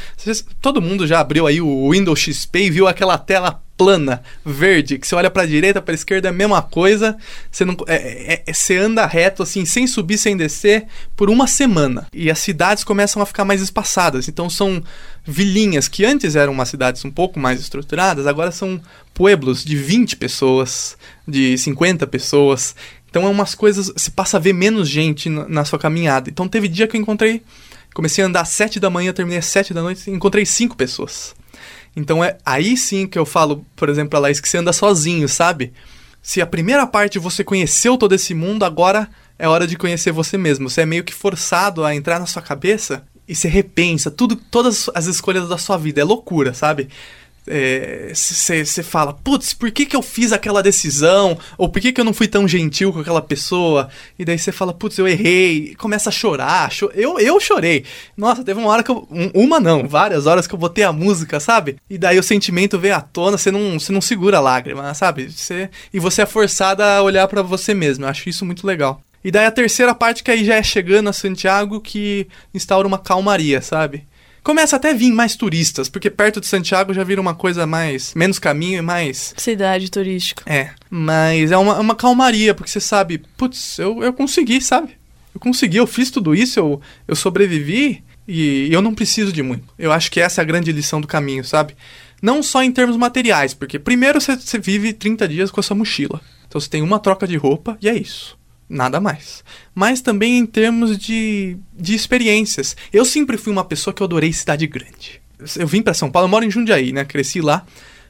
todo 0.60 0.80
mundo 0.80 1.08
já 1.08 1.18
abriu 1.18 1.44
aí 1.44 1.60
o 1.60 1.90
Windows 1.90 2.20
XP 2.20 2.66
e 2.66 2.70
viu 2.70 2.86
aquela 2.86 3.18
tela 3.18 3.60
plana, 3.76 4.22
verde, 4.44 4.96
que 4.96 5.08
você 5.08 5.16
olha 5.16 5.28
pra 5.28 5.44
direita, 5.44 5.82
pra 5.82 5.92
esquerda 5.92 6.28
é 6.28 6.30
a 6.30 6.32
mesma 6.32 6.62
coisa. 6.62 7.16
Você 7.50 7.64
não, 7.64 7.74
é, 7.88 7.96
é- 7.96 8.42
é- 8.46 8.52
você 8.52 8.76
anda 8.76 9.04
reto 9.06 9.42
assim, 9.42 9.64
sem 9.64 9.88
subir, 9.88 10.18
sem 10.18 10.36
descer, 10.36 10.86
por 11.16 11.28
uma 11.28 11.48
semana. 11.48 12.06
E 12.12 12.30
as 12.30 12.38
cidades 12.38 12.84
começam 12.84 13.20
a 13.20 13.26
ficar 13.26 13.44
mais 13.44 13.60
espaçadas. 13.60 14.28
Então 14.28 14.48
são 14.48 14.80
vilinhas 15.24 15.88
que 15.88 16.04
antes 16.04 16.36
eram 16.36 16.52
umas 16.52 16.68
cidades 16.68 17.04
um 17.04 17.10
pouco 17.10 17.40
mais 17.40 17.60
estruturadas, 17.60 18.28
agora 18.28 18.52
são 18.52 18.80
pueblos 19.12 19.64
de 19.64 19.74
20 19.74 20.16
pessoas, 20.16 20.96
de 21.26 21.58
50 21.58 22.06
pessoas. 22.06 22.76
Então 23.12 23.26
é 23.26 23.28
umas 23.28 23.54
coisas, 23.54 23.92
você 23.94 24.10
passa 24.10 24.38
a 24.38 24.40
ver 24.40 24.54
menos 24.54 24.88
gente 24.88 25.28
na, 25.28 25.46
na 25.46 25.64
sua 25.66 25.78
caminhada. 25.78 26.30
Então 26.30 26.48
teve 26.48 26.66
dia 26.66 26.88
que 26.88 26.96
eu 26.96 27.00
encontrei, 27.00 27.42
comecei 27.92 28.24
a 28.24 28.26
andar 28.26 28.40
às 28.40 28.48
7 28.48 28.80
da 28.80 28.88
manhã, 28.88 29.12
terminei 29.12 29.38
às 29.38 29.44
7 29.44 29.74
da 29.74 29.82
noite 29.82 30.10
encontrei 30.10 30.46
cinco 30.46 30.74
pessoas. 30.74 31.34
Então 31.94 32.24
é 32.24 32.38
aí 32.42 32.74
sim 32.74 33.06
que 33.06 33.18
eu 33.18 33.26
falo, 33.26 33.66
por 33.76 33.90
exemplo, 33.90 34.08
pra 34.08 34.18
Laís, 34.18 34.40
que 34.40 34.48
você 34.48 34.56
anda 34.56 34.72
sozinho, 34.72 35.28
sabe? 35.28 35.74
Se 36.22 36.40
a 36.40 36.46
primeira 36.46 36.86
parte 36.86 37.18
você 37.18 37.44
conheceu 37.44 37.98
todo 37.98 38.14
esse 38.14 38.32
mundo, 38.32 38.64
agora 38.64 39.10
é 39.38 39.46
hora 39.46 39.66
de 39.66 39.76
conhecer 39.76 40.10
você 40.10 40.38
mesmo. 40.38 40.70
Você 40.70 40.80
é 40.80 40.86
meio 40.86 41.04
que 41.04 41.12
forçado 41.12 41.84
a 41.84 41.94
entrar 41.94 42.18
na 42.18 42.24
sua 42.24 42.40
cabeça 42.40 43.04
e 43.28 43.34
você 43.34 43.46
repensa 43.46 44.10
tudo, 44.10 44.36
todas 44.36 44.88
as 44.94 45.04
escolhas 45.04 45.50
da 45.50 45.58
sua 45.58 45.76
vida. 45.76 46.00
É 46.00 46.04
loucura, 46.04 46.54
sabe? 46.54 46.88
Você 47.44 48.82
fala, 48.82 49.12
putz, 49.12 49.52
por 49.52 49.70
que, 49.70 49.86
que 49.86 49.96
eu 49.96 50.02
fiz 50.02 50.32
aquela 50.32 50.62
decisão? 50.62 51.36
Ou 51.58 51.68
por 51.68 51.80
que, 51.80 51.92
que 51.92 52.00
eu 52.00 52.04
não 52.04 52.12
fui 52.14 52.28
tão 52.28 52.46
gentil 52.46 52.92
com 52.92 53.00
aquela 53.00 53.22
pessoa? 53.22 53.88
E 54.18 54.24
daí 54.24 54.38
você 54.38 54.52
fala, 54.52 54.72
putz, 54.72 54.98
eu 54.98 55.08
errei. 55.08 55.74
Começa 55.76 56.08
a 56.08 56.12
chorar. 56.12 56.70
Cho- 56.70 56.90
eu, 56.94 57.18
eu 57.18 57.38
chorei. 57.40 57.84
Nossa, 58.16 58.44
teve 58.44 58.60
uma 58.60 58.70
hora 58.70 58.82
que 58.82 58.90
eu. 58.90 59.06
um- 59.10 59.30
Uma 59.42 59.58
não, 59.60 59.88
várias 59.88 60.26
horas 60.26 60.46
que 60.46 60.54
eu 60.54 60.58
botei 60.58 60.84
a 60.84 60.92
música, 60.92 61.40
sabe? 61.40 61.76
E 61.90 61.98
daí 61.98 62.18
o 62.18 62.22
sentimento 62.22 62.78
veio 62.78 62.94
à 62.96 63.00
tona, 63.00 63.36
você 63.38 63.50
não, 63.50 63.76
não 63.90 64.00
segura 64.00 64.36
a 64.38 64.40
lágrima, 64.40 64.94
sabe? 64.94 65.30
Você, 65.30 65.68
e 65.92 65.98
você 65.98 66.22
é 66.22 66.26
forçada 66.26 66.84
a 66.96 67.02
olhar 67.02 67.26
pra 67.28 67.42
você 67.42 67.74
mesmo. 67.74 68.04
Eu 68.04 68.08
acho 68.08 68.28
isso 68.28 68.44
muito 68.46 68.66
legal. 68.66 69.00
E 69.24 69.30
daí 69.30 69.46
a 69.46 69.50
terceira 69.52 69.94
parte 69.94 70.22
que 70.24 70.30
aí 70.30 70.44
já 70.44 70.56
é 70.56 70.62
chegando 70.62 71.08
a 71.08 71.12
Santiago 71.12 71.80
que 71.80 72.26
instaura 72.52 72.88
uma 72.88 72.98
calmaria, 72.98 73.60
sabe? 73.62 74.04
Começa 74.42 74.74
até 74.74 74.90
a 74.90 74.94
vir 74.94 75.12
mais 75.12 75.36
turistas, 75.36 75.88
porque 75.88 76.10
perto 76.10 76.40
de 76.40 76.46
Santiago 76.48 76.92
já 76.92 77.04
vira 77.04 77.20
uma 77.20 77.34
coisa 77.34 77.64
mais. 77.64 78.12
menos 78.14 78.40
caminho 78.40 78.78
e 78.78 78.82
mais. 78.82 79.32
Cidade 79.36 79.88
turística. 79.88 80.42
É. 80.46 80.70
Mas 80.90 81.52
é 81.52 81.56
uma, 81.56 81.78
uma 81.78 81.94
calmaria, 81.94 82.52
porque 82.52 82.70
você 82.70 82.80
sabe, 82.80 83.22
putz, 83.36 83.78
eu, 83.78 84.02
eu 84.02 84.12
consegui, 84.12 84.60
sabe? 84.60 84.98
Eu 85.32 85.40
consegui, 85.40 85.76
eu 85.76 85.86
fiz 85.86 86.10
tudo 86.10 86.34
isso, 86.34 86.58
eu, 86.58 86.80
eu 87.06 87.14
sobrevivi 87.14 88.02
e 88.26 88.68
eu 88.72 88.82
não 88.82 88.94
preciso 88.94 89.32
de 89.32 89.42
muito. 89.42 89.68
Eu 89.78 89.92
acho 89.92 90.10
que 90.10 90.20
essa 90.20 90.40
é 90.40 90.42
a 90.42 90.46
grande 90.46 90.72
lição 90.72 91.00
do 91.00 91.06
caminho, 91.06 91.44
sabe? 91.44 91.76
Não 92.20 92.42
só 92.42 92.62
em 92.62 92.72
termos 92.72 92.96
materiais, 92.96 93.54
porque 93.54 93.78
primeiro 93.78 94.20
você, 94.20 94.36
você 94.36 94.58
vive 94.58 94.92
30 94.92 95.28
dias 95.28 95.50
com 95.50 95.60
a 95.60 95.62
sua 95.62 95.76
mochila. 95.76 96.20
Então 96.48 96.60
você 96.60 96.68
tem 96.68 96.82
uma 96.82 96.98
troca 96.98 97.26
de 97.26 97.36
roupa 97.36 97.78
e 97.80 97.88
é 97.88 97.96
isso. 97.96 98.36
Nada 98.72 98.98
mais. 98.98 99.44
Mas 99.74 100.00
também 100.00 100.38
em 100.38 100.46
termos 100.46 100.96
de, 100.96 101.58
de 101.78 101.94
experiências. 101.94 102.74
Eu 102.90 103.04
sempre 103.04 103.36
fui 103.36 103.52
uma 103.52 103.64
pessoa 103.64 103.92
que 103.92 104.02
eu 104.02 104.06
adorei 104.06 104.32
cidade 104.32 104.66
grande. 104.66 105.20
Eu 105.58 105.66
vim 105.66 105.82
pra 105.82 105.92
São 105.92 106.10
Paulo, 106.10 106.24
eu 106.24 106.30
moro 106.30 106.44
em 106.44 106.50
Jundiaí, 106.50 106.90
né? 106.90 107.04
Cresci 107.04 107.42
lá. 107.42 107.66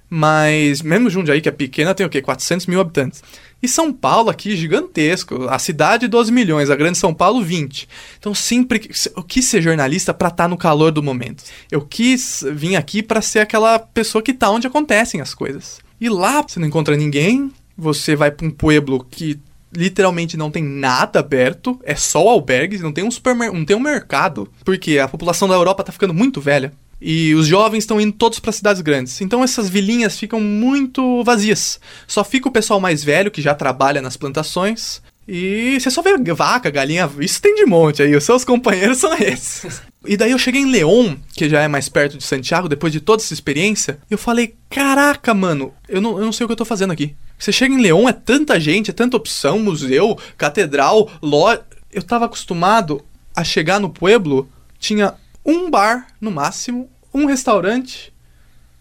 Mas 0.08 0.80
mesmo 0.80 1.10
Jundiaí, 1.10 1.40
que 1.40 1.48
é 1.48 1.52
pequena, 1.52 1.94
tem 1.96 2.06
o 2.06 2.08
quê? 2.08 2.22
400 2.22 2.68
mil 2.68 2.80
habitantes. 2.80 3.24
E 3.60 3.66
São 3.66 3.92
Paulo 3.92 4.30
aqui, 4.30 4.54
gigantesco. 4.56 5.48
A 5.48 5.58
cidade, 5.58 6.06
12 6.06 6.30
milhões. 6.30 6.70
A 6.70 6.76
grande 6.76 6.96
São 6.96 7.12
Paulo, 7.12 7.42
20. 7.42 7.88
Então 8.20 8.32
sempre... 8.32 8.88
Eu 9.16 9.24
quis 9.24 9.46
ser 9.46 9.62
jornalista 9.62 10.14
pra 10.14 10.28
estar 10.28 10.46
no 10.46 10.56
calor 10.56 10.92
do 10.92 11.02
momento. 11.02 11.42
Eu 11.72 11.80
quis 11.80 12.44
vir 12.52 12.76
aqui 12.76 13.02
pra 13.02 13.20
ser 13.20 13.40
aquela 13.40 13.80
pessoa 13.80 14.22
que 14.22 14.32
tá 14.32 14.48
onde 14.48 14.68
acontecem 14.68 15.20
as 15.20 15.34
coisas. 15.34 15.80
E 16.00 16.08
lá, 16.08 16.40
você 16.40 16.60
não 16.60 16.68
encontra 16.68 16.96
ninguém. 16.96 17.50
Você 17.76 18.14
vai 18.14 18.30
pra 18.30 18.46
um 18.46 18.50
pueblo 18.50 19.04
que 19.10 19.40
literalmente 19.74 20.36
não 20.36 20.50
tem 20.50 20.62
nada 20.62 21.20
aberto, 21.20 21.80
é 21.82 21.94
só 21.94 22.28
albergues, 22.28 22.80
não 22.80 22.92
tem 22.92 23.04
um 23.04 23.10
supermercado, 23.10 23.58
não 23.58 23.64
tem 23.64 23.76
um 23.76 23.80
mercado, 23.80 24.48
porque 24.64 24.98
a 24.98 25.08
população 25.08 25.48
da 25.48 25.54
Europa 25.54 25.84
tá 25.84 25.92
ficando 25.92 26.14
muito 26.14 26.40
velha. 26.40 26.72
E 27.04 27.34
os 27.34 27.48
jovens 27.48 27.82
estão 27.82 28.00
indo 28.00 28.12
todos 28.12 28.38
para 28.38 28.52
cidades 28.52 28.80
grandes. 28.80 29.20
Então 29.20 29.42
essas 29.42 29.68
vilinhas 29.68 30.16
ficam 30.16 30.38
muito 30.38 31.24
vazias. 31.24 31.80
Só 32.06 32.22
fica 32.22 32.48
o 32.48 32.52
pessoal 32.52 32.78
mais 32.78 33.02
velho 33.02 33.30
que 33.30 33.42
já 33.42 33.56
trabalha 33.56 34.00
nas 34.00 34.16
plantações. 34.16 35.02
E 35.26 35.78
você 35.78 35.90
só 35.90 36.02
vê 36.02 36.16
vaca, 36.34 36.70
galinha, 36.70 37.10
isso 37.20 37.40
tem 37.40 37.54
de 37.54 37.64
monte 37.64 38.02
aí. 38.02 38.14
Os 38.14 38.24
seus 38.24 38.44
companheiros 38.44 38.98
são 38.98 39.14
esses. 39.14 39.82
E 40.04 40.16
daí 40.16 40.32
eu 40.32 40.38
cheguei 40.38 40.60
em 40.60 40.68
León, 40.68 41.14
que 41.32 41.48
já 41.48 41.62
é 41.62 41.68
mais 41.68 41.88
perto 41.88 42.18
de 42.18 42.24
Santiago, 42.24 42.68
depois 42.68 42.92
de 42.92 43.00
toda 43.00 43.22
essa 43.22 43.32
experiência, 43.32 44.00
e 44.10 44.14
eu 44.14 44.18
falei: 44.18 44.56
caraca, 44.68 45.32
mano, 45.32 45.72
eu 45.88 46.00
não, 46.00 46.18
eu 46.18 46.24
não 46.24 46.32
sei 46.32 46.44
o 46.44 46.48
que 46.48 46.52
eu 46.52 46.56
tô 46.56 46.64
fazendo 46.64 46.92
aqui. 46.92 47.14
Você 47.38 47.52
chega 47.52 47.72
em 47.72 47.80
León, 47.80 48.08
é 48.08 48.12
tanta 48.12 48.58
gente, 48.58 48.90
é 48.90 48.92
tanta 48.92 49.16
opção, 49.16 49.60
museu, 49.60 50.18
catedral, 50.36 51.08
loja. 51.22 51.62
Eu 51.92 52.02
tava 52.02 52.24
acostumado 52.24 53.00
a 53.32 53.44
chegar 53.44 53.78
no 53.78 53.90
pueblo, 53.90 54.50
tinha 54.76 55.14
um 55.46 55.70
bar 55.70 56.08
no 56.20 56.32
máximo, 56.32 56.90
um 57.14 57.26
restaurante 57.26 58.12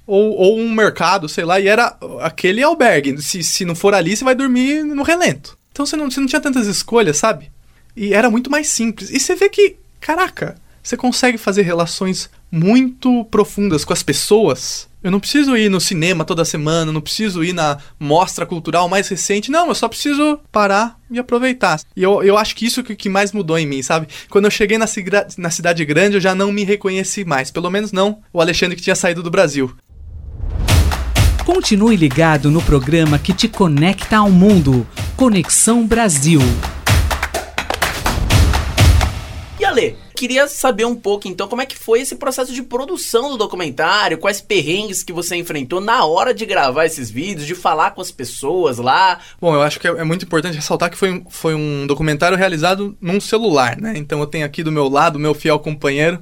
ou, 0.08 0.32
ou 0.32 0.60
um 0.60 0.74
mercado, 0.74 1.30
sei 1.30 1.46
lá, 1.46 1.60
e 1.60 1.68
era 1.68 1.98
aquele 2.22 2.64
albergue. 2.64 3.22
Se, 3.22 3.44
se 3.44 3.64
não 3.64 3.76
for 3.76 3.94
ali, 3.94 4.16
você 4.16 4.24
vai 4.24 4.36
dormir 4.36 4.84
no 4.84 5.04
relento. 5.04 5.58
Então 5.72 5.86
você 5.86 5.96
não, 5.96 6.10
você 6.10 6.20
não 6.20 6.28
tinha 6.28 6.42
tantas 6.42 6.68
escolhas, 6.68 7.18
sabe? 7.18 7.52
E 7.96 8.14
era 8.14 8.30
muito 8.30 8.50
mais 8.50 8.68
simples. 8.68 9.10
E 9.10 9.20
você 9.20 9.36
vê 9.36 9.50
que, 9.50 9.76
caraca, 10.00 10.56
você 10.82 10.98
consegue 10.98 11.38
fazer 11.38 11.62
relações 11.62 12.30
muito 12.52 13.24
profundas 13.26 13.86
com 13.86 13.94
as 13.94 14.04
pessoas. 14.04 14.90
Eu 15.04 15.10
não 15.10 15.20
preciso 15.20 15.58
ir 15.58 15.70
no 15.70 15.82
cinema 15.82 16.24
toda 16.24 16.46
semana, 16.46 16.92
não 16.92 17.02
preciso 17.02 17.44
ir 17.44 17.54
na 17.54 17.80
mostra 18.00 18.46
cultural 18.46 18.88
mais 18.88 19.08
recente. 19.08 19.50
Não, 19.50 19.68
eu 19.68 19.76
só 19.76 19.88
preciso 19.88 20.40
parar 20.52 21.00
e 21.10 21.18
aproveitar. 21.18 21.80
E 21.96 22.04
eu, 22.04 22.22
eu 22.22 22.38
acho 22.38 22.56
que 22.56 22.66
isso 22.66 22.84
que, 22.84 22.96
que 22.96 23.10
mais 23.10 23.32
mudou 23.32 23.58
em 23.58 23.66
mim, 23.66 23.82
sabe? 23.82 24.08
Quando 24.30 24.46
eu 24.46 24.52
cheguei 24.52 24.78
na, 24.78 24.86
na 25.38 25.50
cidade 25.50 25.84
grande, 25.86 26.18
eu 26.18 26.22
já 26.22 26.36
não 26.36 26.52
me 26.52 26.64
reconheci 26.64 27.26
mais. 27.26 27.50
Pelo 27.50 27.72
menos 27.72 27.92
não 27.92 28.22
o 28.32 28.40
Alexandre 28.40 28.76
que 28.76 28.84
tinha 28.84 28.96
saído 28.96 29.24
do 29.24 29.32
Brasil. 29.32 29.76
Continue 31.54 31.98
ligado 31.98 32.50
no 32.50 32.62
programa 32.62 33.20
que 33.20 33.34
te 33.34 33.46
conecta 33.46 34.16
ao 34.16 34.30
mundo. 34.30 34.88
Conexão 35.18 35.86
Brasil. 35.86 36.40
E 39.60 39.66
Ale, 39.66 39.98
queria 40.16 40.48
saber 40.48 40.86
um 40.86 40.96
pouco 40.96 41.28
então 41.28 41.50
como 41.50 41.62
é 41.62 41.66
que 41.66 41.78
foi 41.78 42.00
esse 42.00 42.16
processo 42.16 42.54
de 42.54 42.64
produção 42.64 43.32
do 43.32 43.38
documentário, 43.38 44.18
quais 44.18 44.40
perrengues 44.40 45.04
que 45.04 45.12
você 45.12 45.36
enfrentou 45.36 45.82
na 45.82 46.06
hora 46.06 46.34
de 46.34 46.46
gravar 46.46 46.86
esses 46.86 47.12
vídeos, 47.12 47.46
de 47.46 47.54
falar 47.54 47.92
com 47.92 48.00
as 48.00 48.12
pessoas 48.12 48.78
lá. 48.78 49.20
Bom, 49.40 49.54
eu 49.54 49.62
acho 49.62 49.78
que 49.78 49.90
é, 49.90 49.92
é 49.92 50.04
muito 50.06 50.24
importante 50.24 50.56
ressaltar 50.56 50.90
que 50.90 50.98
foi, 50.98 51.22
foi 51.30 51.54
um 51.54 51.86
documentário 51.86 52.38
realizado 52.38 52.96
num 53.02 53.20
celular, 53.20 53.76
né? 53.78 53.92
Então 53.98 54.22
eu 54.22 54.26
tenho 54.26 54.46
aqui 54.46 54.64
do 54.64 54.72
meu 54.72 54.88
lado 54.88 55.18
o 55.18 55.20
meu 55.20 55.34
fiel 55.34 55.60
companheiro, 55.60 56.18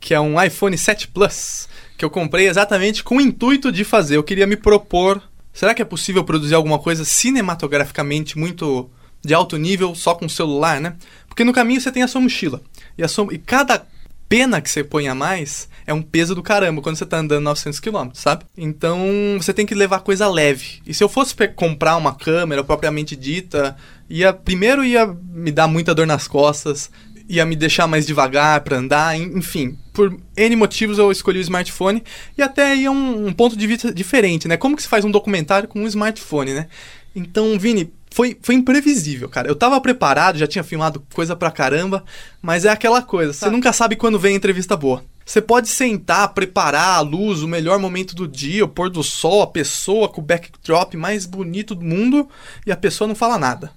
que 0.00 0.14
é 0.14 0.18
um 0.18 0.42
iPhone 0.42 0.78
7 0.78 1.08
Plus 1.08 1.68
que 2.02 2.04
eu 2.04 2.10
comprei 2.10 2.48
exatamente 2.48 3.04
com 3.04 3.18
o 3.18 3.20
intuito 3.20 3.70
de 3.70 3.84
fazer. 3.84 4.16
Eu 4.16 4.24
queria 4.24 4.44
me 4.44 4.56
propor. 4.56 5.22
Será 5.52 5.72
que 5.72 5.80
é 5.80 5.84
possível 5.84 6.24
produzir 6.24 6.56
alguma 6.56 6.80
coisa 6.80 7.04
cinematograficamente 7.04 8.36
muito 8.36 8.90
de 9.24 9.32
alto 9.32 9.56
nível 9.56 9.94
só 9.94 10.12
com 10.12 10.28
celular, 10.28 10.80
né? 10.80 10.96
Porque 11.28 11.44
no 11.44 11.52
caminho 11.52 11.80
você 11.80 11.92
tem 11.92 12.02
a 12.02 12.08
sua 12.08 12.20
mochila. 12.20 12.60
E, 12.98 13.04
a 13.04 13.08
sua, 13.08 13.32
e 13.32 13.38
cada 13.38 13.86
pena 14.28 14.60
que 14.60 14.68
você 14.68 14.82
põe 14.82 15.06
a 15.06 15.14
mais 15.14 15.68
é 15.86 15.94
um 15.94 16.02
peso 16.02 16.34
do 16.34 16.42
caramba 16.42 16.82
quando 16.82 16.96
você 16.96 17.06
tá 17.06 17.18
andando 17.18 17.44
900 17.44 17.78
km, 17.78 18.08
sabe? 18.14 18.46
Então 18.56 18.98
você 19.38 19.52
tem 19.52 19.64
que 19.64 19.74
levar 19.74 20.00
coisa 20.00 20.28
leve. 20.28 20.82
E 20.84 20.92
se 20.92 21.04
eu 21.04 21.08
fosse 21.08 21.36
comprar 21.54 21.96
uma 21.96 22.16
câmera 22.16 22.64
propriamente 22.64 23.14
dita, 23.14 23.76
ia 24.10 24.32
primeiro 24.32 24.84
ia 24.84 25.06
me 25.06 25.52
dar 25.52 25.68
muita 25.68 25.94
dor 25.94 26.06
nas 26.06 26.26
costas, 26.26 26.90
ia 27.28 27.44
me 27.44 27.56
deixar 27.56 27.86
mais 27.86 28.06
devagar 28.06 28.60
para 28.60 28.76
andar, 28.76 29.18
enfim. 29.18 29.78
Por 29.92 30.16
N 30.36 30.56
motivos 30.56 30.98
eu 30.98 31.10
escolhi 31.12 31.38
o 31.38 31.42
smartphone 31.42 32.02
e 32.36 32.42
até 32.42 32.72
aí 32.72 32.84
é 32.84 32.90
um, 32.90 33.26
um, 33.28 33.32
ponto 33.32 33.56
de 33.56 33.66
vista 33.66 33.92
diferente, 33.92 34.48
né? 34.48 34.56
Como 34.56 34.76
que 34.76 34.82
se 34.82 34.88
faz 34.88 35.04
um 35.04 35.10
documentário 35.10 35.68
com 35.68 35.80
um 35.80 35.86
smartphone, 35.86 36.54
né? 36.54 36.66
Então, 37.14 37.58
Vini, 37.58 37.92
foi, 38.10 38.36
foi 38.42 38.54
imprevisível, 38.54 39.28
cara. 39.28 39.48
Eu 39.48 39.56
tava 39.56 39.80
preparado, 39.80 40.38
já 40.38 40.46
tinha 40.46 40.64
filmado 40.64 41.04
coisa 41.14 41.34
pra 41.34 41.50
caramba, 41.50 42.04
mas 42.40 42.64
é 42.64 42.68
aquela 42.68 43.02
coisa, 43.02 43.32
você 43.32 43.50
nunca 43.50 43.72
sabe 43.72 43.96
quando 43.96 44.18
vem 44.18 44.34
a 44.34 44.36
entrevista 44.36 44.76
boa. 44.76 45.04
Você 45.24 45.40
pode 45.40 45.68
sentar, 45.68 46.34
preparar 46.34 46.96
a 46.96 47.00
luz, 47.00 47.42
o 47.42 47.48
melhor 47.48 47.78
momento 47.78 48.14
do 48.14 48.26
dia, 48.26 48.64
o 48.64 48.68
pôr 48.68 48.90
do 48.90 49.02
sol, 49.02 49.42
a 49.42 49.46
pessoa 49.46 50.08
com 50.08 50.20
o 50.20 50.24
backdrop 50.24 50.94
mais 50.94 51.26
bonito 51.26 51.74
do 51.74 51.84
mundo 51.84 52.28
e 52.66 52.72
a 52.72 52.76
pessoa 52.76 53.06
não 53.06 53.14
fala 53.14 53.38
nada. 53.38 53.70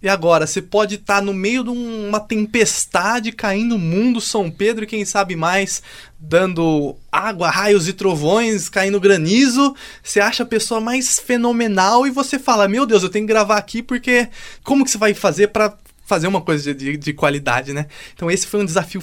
E 0.00 0.08
agora, 0.08 0.46
você 0.46 0.62
pode 0.62 0.94
estar 0.94 1.16
tá 1.16 1.20
no 1.20 1.34
meio 1.34 1.64
de 1.64 1.70
uma 1.70 2.20
tempestade 2.20 3.32
caindo 3.32 3.70
no 3.70 3.78
mundo, 3.78 4.20
São 4.20 4.48
Pedro 4.48 4.84
e 4.84 4.86
quem 4.86 5.04
sabe 5.04 5.34
mais, 5.34 5.82
dando 6.18 6.96
água, 7.10 7.50
raios 7.50 7.88
e 7.88 7.92
trovões, 7.92 8.68
caindo 8.68 9.00
granizo. 9.00 9.74
Você 10.00 10.20
acha 10.20 10.44
a 10.44 10.46
pessoa 10.46 10.80
mais 10.80 11.18
fenomenal 11.18 12.06
e 12.06 12.10
você 12.10 12.38
fala: 12.38 12.68
Meu 12.68 12.86
Deus, 12.86 13.02
eu 13.02 13.08
tenho 13.08 13.26
que 13.26 13.32
gravar 13.32 13.56
aqui 13.56 13.82
porque 13.82 14.28
como 14.62 14.84
que 14.84 14.90
você 14.92 14.98
vai 14.98 15.14
fazer 15.14 15.48
para 15.48 15.76
fazer 16.06 16.28
uma 16.28 16.40
coisa 16.40 16.72
de, 16.72 16.96
de 16.96 17.12
qualidade, 17.12 17.72
né? 17.72 17.86
Então, 18.14 18.30
esse 18.30 18.46
foi 18.46 18.60
um 18.60 18.64
desafio 18.64 19.02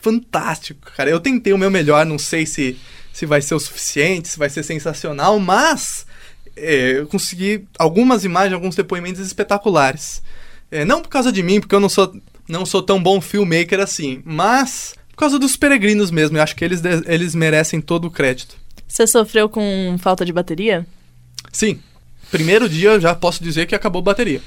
fantástico, 0.00 0.92
cara. 0.96 1.10
Eu 1.10 1.18
tentei 1.18 1.52
o 1.52 1.58
meu 1.58 1.70
melhor, 1.70 2.06
não 2.06 2.18
sei 2.18 2.46
se, 2.46 2.78
se 3.12 3.26
vai 3.26 3.42
ser 3.42 3.56
o 3.56 3.60
suficiente, 3.60 4.28
se 4.28 4.38
vai 4.38 4.48
ser 4.48 4.62
sensacional, 4.62 5.40
mas 5.40 6.06
é, 6.56 6.98
eu 6.98 7.06
consegui 7.06 7.66
algumas 7.78 8.24
imagens, 8.24 8.54
alguns 8.54 8.74
depoimentos 8.74 9.20
espetaculares. 9.20 10.22
É, 10.70 10.84
não 10.84 11.00
por 11.00 11.08
causa 11.08 11.30
de 11.30 11.42
mim, 11.42 11.60
porque 11.60 11.74
eu 11.74 11.80
não 11.80 11.88
sou, 11.88 12.14
não 12.48 12.66
sou 12.66 12.82
tão 12.82 13.00
bom 13.02 13.20
filmmaker 13.20 13.80
assim, 13.80 14.22
mas 14.24 14.94
por 15.10 15.16
causa 15.18 15.38
dos 15.38 15.56
peregrinos 15.56 16.10
mesmo. 16.10 16.36
Eu 16.36 16.42
acho 16.42 16.56
que 16.56 16.64
eles, 16.64 16.82
eles 17.06 17.34
merecem 17.34 17.80
todo 17.80 18.06
o 18.06 18.10
crédito. 18.10 18.56
Você 18.86 19.06
sofreu 19.06 19.48
com 19.48 19.96
falta 19.98 20.24
de 20.24 20.32
bateria? 20.32 20.86
Sim. 21.52 21.80
Primeiro 22.30 22.68
dia 22.68 22.90
eu 22.90 23.00
já 23.00 23.14
posso 23.14 23.42
dizer 23.42 23.66
que 23.66 23.74
acabou 23.74 24.00
a 24.00 24.04
bateria. 24.04 24.42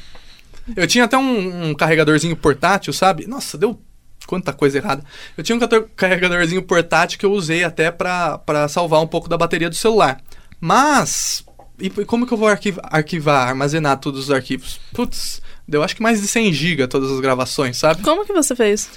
Eu 0.76 0.86
tinha 0.86 1.06
até 1.06 1.18
um, 1.18 1.70
um 1.70 1.74
carregadorzinho 1.74 2.36
portátil, 2.36 2.94
sabe? 2.94 3.26
Nossa, 3.26 3.58
deu 3.58 3.80
quanta 4.28 4.54
coisa 4.54 4.78
errada. 4.78 5.04
Eu 5.36 5.44
tinha 5.44 5.58
um 5.58 5.60
carregadorzinho 5.96 6.62
portátil 6.62 7.18
que 7.18 7.26
eu 7.26 7.32
usei 7.32 7.64
até 7.64 7.90
para 7.90 8.68
salvar 8.70 9.02
um 9.02 9.08
pouco 9.08 9.28
da 9.28 9.38
bateria 9.38 9.70
do 9.70 9.76
celular. 9.76 10.22
Mas. 10.60 11.44
E 11.80 11.90
como 12.06 12.28
que 12.28 12.34
eu 12.34 12.38
vou 12.38 12.48
arquivar, 12.48 12.86
arquivar 12.92 13.48
armazenar 13.48 13.98
todos 13.98 14.26
os 14.26 14.32
arquivos? 14.32 14.80
Putz, 14.94 15.42
Deu 15.70 15.84
acho 15.84 15.96
que 15.96 16.02
mais 16.02 16.20
de 16.20 16.28
100 16.28 16.52
GB 16.52 16.88
todas 16.88 17.12
as 17.12 17.20
gravações, 17.20 17.78
sabe? 17.78 18.02
Como 18.02 18.26
que 18.26 18.34
você 18.34 18.56
fez? 18.56 18.90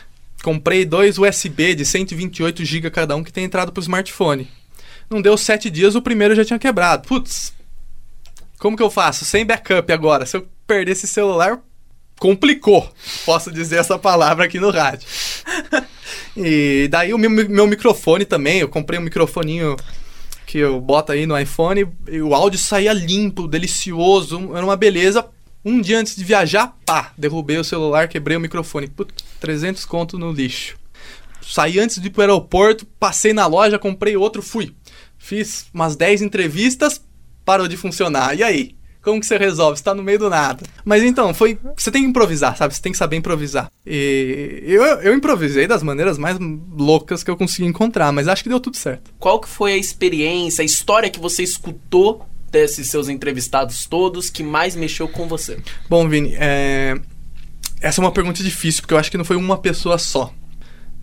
Comprei 0.42 0.86
dois 0.86 1.18
USB 1.18 1.74
de 1.74 1.84
128 1.84 2.64
GB 2.64 2.90
cada 2.90 3.14
um 3.14 3.22
que 3.22 3.30
tem 3.30 3.44
entrado 3.44 3.70
pro 3.70 3.82
smartphone. 3.82 4.48
Não 5.10 5.20
deu 5.20 5.36
7 5.36 5.68
dias, 5.68 5.94
o 5.94 6.00
primeiro 6.00 6.34
já 6.34 6.46
tinha 6.46 6.58
quebrado. 6.58 7.06
Putz, 7.06 7.52
como 8.58 8.74
que 8.74 8.82
eu 8.82 8.90
faço? 8.90 9.26
Sem 9.26 9.44
backup 9.44 9.92
agora. 9.92 10.24
Se 10.24 10.38
eu 10.38 10.48
perder 10.66 10.92
esse 10.92 11.06
celular, 11.06 11.60
complicou. 12.18 12.90
Posso 13.26 13.52
dizer 13.52 13.76
essa 13.76 13.98
palavra 13.98 14.46
aqui 14.46 14.58
no 14.58 14.70
rádio. 14.70 15.06
e 16.34 16.88
daí 16.90 17.12
o 17.12 17.18
meu, 17.18 17.28
meu 17.28 17.66
microfone 17.66 18.24
também. 18.24 18.60
Eu 18.60 18.68
comprei 18.68 18.98
um 18.98 19.02
microfoninho 19.02 19.76
que 20.52 20.58
eu 20.58 20.78
boto 20.78 21.12
aí 21.12 21.24
no 21.24 21.38
iPhone. 21.38 21.82
O 22.22 22.34
áudio 22.34 22.58
saía 22.58 22.92
limpo, 22.92 23.48
delicioso. 23.48 24.54
Era 24.54 24.62
uma 24.62 24.76
beleza 24.76 25.26
um 25.64 25.80
dia 25.80 25.98
antes 25.98 26.14
de 26.14 26.24
viajar, 26.24 26.76
pá, 26.84 27.12
derrubei 27.16 27.56
o 27.56 27.64
celular, 27.64 28.08
quebrei 28.08 28.36
o 28.36 28.40
microfone. 28.40 28.88
Putz, 28.88 29.24
300 29.40 29.86
conto 29.86 30.18
no 30.18 30.30
lixo. 30.30 30.76
Saí 31.40 31.78
antes 31.78 32.00
de 32.00 32.08
ir 32.08 32.10
pro 32.10 32.20
aeroporto, 32.20 32.84
passei 32.84 33.32
na 33.32 33.46
loja, 33.46 33.78
comprei 33.78 34.14
outro, 34.14 34.42
fui. 34.42 34.74
Fiz 35.16 35.66
umas 35.72 35.96
10 35.96 36.20
entrevistas, 36.20 37.00
parou 37.44 37.66
de 37.66 37.78
funcionar. 37.78 38.36
E 38.36 38.42
aí? 38.42 38.74
Como 39.02 39.20
que 39.20 39.26
você 39.26 39.36
resolve? 39.36 39.76
Você 39.76 39.84
tá 39.84 39.94
no 39.94 40.02
meio 40.02 40.18
do 40.18 40.30
nada. 40.30 40.64
Mas 40.84 41.02
então, 41.02 41.34
foi. 41.34 41.58
Você 41.76 41.90
tem 41.90 42.02
que 42.02 42.08
improvisar, 42.08 42.56
sabe? 42.56 42.72
Você 42.72 42.80
tem 42.80 42.92
que 42.92 42.98
saber 42.98 43.16
improvisar. 43.16 43.70
E 43.84 44.62
eu, 44.64 44.82
eu 44.82 45.14
improvisei 45.14 45.66
das 45.66 45.82
maneiras 45.82 46.16
mais 46.16 46.38
loucas 46.38 47.24
que 47.24 47.30
eu 47.30 47.36
consegui 47.36 47.66
encontrar, 47.66 48.12
mas 48.12 48.28
acho 48.28 48.44
que 48.44 48.48
deu 48.48 48.60
tudo 48.60 48.76
certo. 48.76 49.10
Qual 49.18 49.40
que 49.40 49.48
foi 49.48 49.72
a 49.72 49.76
experiência, 49.76 50.62
a 50.62 50.64
história 50.64 51.10
que 51.10 51.18
você 51.18 51.42
escutou 51.42 52.24
desses 52.50 52.88
seus 52.90 53.08
entrevistados 53.08 53.86
todos 53.86 54.30
que 54.30 54.42
mais 54.42 54.76
mexeu 54.76 55.08
com 55.08 55.26
você? 55.26 55.58
Bom, 55.88 56.08
Vini, 56.08 56.36
é... 56.38 56.96
essa 57.80 58.00
é 58.00 58.04
uma 58.04 58.12
pergunta 58.12 58.42
difícil, 58.42 58.82
porque 58.82 58.94
eu 58.94 58.98
acho 58.98 59.10
que 59.10 59.18
não 59.18 59.24
foi 59.24 59.36
uma 59.36 59.58
pessoa 59.58 59.98
só. 59.98 60.32